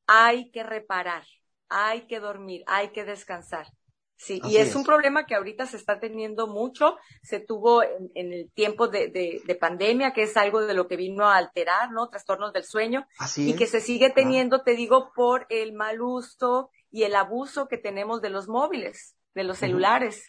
Hay 0.06 0.50
que 0.50 0.62
reparar, 0.62 1.24
hay 1.68 2.06
que 2.06 2.20
dormir, 2.20 2.62
hay 2.66 2.90
que 2.90 3.04
descansar. 3.04 3.66
Sí, 4.16 4.40
y 4.44 4.56
es, 4.56 4.76
un 4.76 4.84
problema 4.84 5.26
que 5.26 5.34
ahorita 5.34 5.66
se 5.66 5.76
está 5.76 5.98
teniendo 5.98 6.46
mucho, 6.46 6.96
se 7.22 7.40
tuvo 7.40 7.82
en, 7.82 8.32
el 8.32 8.50
tiempo 8.52 8.86
de, 8.86 9.08
de, 9.08 9.54
pandemia, 9.56 10.12
que 10.12 10.22
es 10.22 10.36
algo 10.36 10.64
de 10.64 10.72
lo 10.72 10.86
que 10.86 10.96
vino 10.96 11.28
a 11.28 11.36
alterar, 11.36 11.90
¿no? 11.90 12.08
Trastornos 12.08 12.52
del 12.52 12.64
sueño. 12.64 13.06
y 13.36 13.54
que 13.56 13.66
se 13.66 13.80
sigue 13.80 14.10
teniendo, 14.10 14.62
te 14.62 14.76
digo, 14.76 15.12
por 15.14 15.46
el 15.50 15.72
mal 15.72 16.00
uso 16.00 16.70
y 16.92 17.02
el 17.02 17.16
abuso 17.16 17.66
que 17.66 17.76
tenemos 17.76 18.22
de 18.22 18.30
los 18.30 18.46
móviles, 18.46 19.16
de 19.34 19.44
los 19.44 19.58
celulares. 19.58 20.24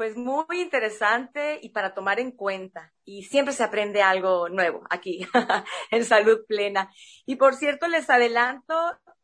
Pues 0.00 0.16
muy 0.16 0.62
interesante 0.62 1.58
y 1.60 1.68
para 1.68 1.92
tomar 1.92 2.20
en 2.20 2.32
cuenta. 2.32 2.90
Y 3.04 3.24
siempre 3.24 3.52
se 3.52 3.64
aprende 3.64 4.00
algo 4.00 4.48
nuevo 4.48 4.80
aquí 4.88 5.26
en 5.90 6.06
Salud 6.06 6.46
Plena. 6.48 6.90
Y 7.26 7.36
por 7.36 7.54
cierto, 7.54 7.86
les 7.86 8.08
adelanto, 8.08 8.74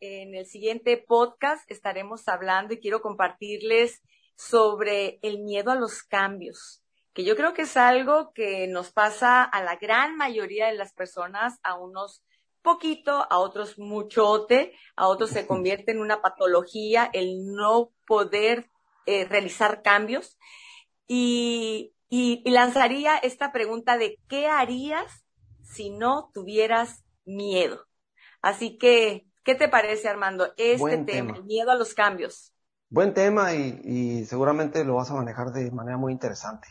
en 0.00 0.34
el 0.34 0.44
siguiente 0.44 0.98
podcast 0.98 1.64
estaremos 1.70 2.28
hablando 2.28 2.74
y 2.74 2.80
quiero 2.80 3.00
compartirles 3.00 4.02
sobre 4.36 5.18
el 5.22 5.38
miedo 5.38 5.70
a 5.70 5.76
los 5.76 6.02
cambios, 6.02 6.82
que 7.14 7.24
yo 7.24 7.36
creo 7.36 7.54
que 7.54 7.62
es 7.62 7.78
algo 7.78 8.34
que 8.34 8.66
nos 8.66 8.92
pasa 8.92 9.44
a 9.44 9.64
la 9.64 9.76
gran 9.76 10.14
mayoría 10.18 10.66
de 10.66 10.74
las 10.74 10.92
personas, 10.92 11.58
a 11.62 11.78
unos 11.78 12.22
poquito, 12.60 13.26
a 13.30 13.38
otros 13.38 13.78
muchote, 13.78 14.74
a 14.94 15.08
otros 15.08 15.30
se 15.30 15.46
convierte 15.46 15.92
en 15.92 16.00
una 16.00 16.20
patología 16.20 17.08
el 17.14 17.46
no 17.46 17.92
poder 18.06 18.68
eh, 19.06 19.24
realizar 19.24 19.80
cambios. 19.80 20.36
Y, 21.06 21.94
y, 22.08 22.48
lanzaría 22.50 23.16
esta 23.16 23.52
pregunta 23.52 23.96
de 23.96 24.18
¿qué 24.28 24.48
harías 24.48 25.24
si 25.62 25.90
no 25.90 26.30
tuvieras 26.34 27.04
miedo? 27.24 27.86
Así 28.42 28.78
que, 28.78 29.26
¿qué 29.44 29.54
te 29.54 29.68
parece, 29.68 30.08
Armando, 30.08 30.52
este 30.56 30.98
tema, 30.98 31.36
el 31.36 31.44
miedo 31.44 31.70
a 31.70 31.76
los 31.76 31.94
cambios? 31.94 32.52
Buen 32.88 33.14
tema 33.14 33.54
y, 33.54 33.80
y, 33.84 34.24
seguramente 34.24 34.84
lo 34.84 34.96
vas 34.96 35.10
a 35.10 35.14
manejar 35.14 35.52
de 35.52 35.70
manera 35.70 35.96
muy 35.96 36.12
interesante. 36.12 36.68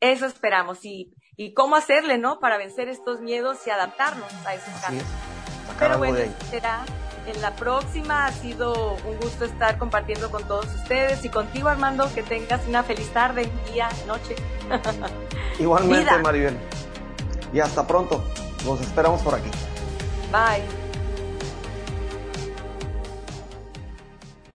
Eso 0.00 0.26
esperamos 0.26 0.84
y, 0.84 1.14
y 1.36 1.52
cómo 1.52 1.76
hacerle, 1.76 2.18
¿no? 2.18 2.40
Para 2.40 2.58
vencer 2.58 2.88
estos 2.88 3.20
miedos 3.20 3.66
y 3.66 3.70
adaptarnos 3.70 4.32
a 4.46 4.54
esos 4.54 4.74
cambios. 4.80 5.06
Pero 5.78 5.98
bueno, 5.98 6.18
será 6.50 6.84
en 7.30 7.40
la 7.40 7.54
próxima. 7.54 8.26
Ha 8.26 8.32
sido 8.32 8.94
un 9.06 9.16
gusto 9.20 9.44
estar 9.44 9.78
compartiendo 9.78 10.30
con 10.30 10.44
todos 10.44 10.66
ustedes 10.74 11.24
y 11.24 11.28
contigo, 11.28 11.68
Armando, 11.68 12.12
que 12.14 12.22
tengas 12.22 12.66
una 12.66 12.82
feliz 12.82 13.08
tarde, 13.12 13.50
día, 13.72 13.88
noche. 14.06 14.36
Igualmente, 15.58 16.18
Maribel. 16.18 16.56
Y 17.52 17.60
hasta 17.60 17.86
pronto. 17.86 18.24
Nos 18.64 18.80
esperamos 18.80 19.22
por 19.22 19.34
aquí. 19.34 19.50
Bye. 20.30 20.89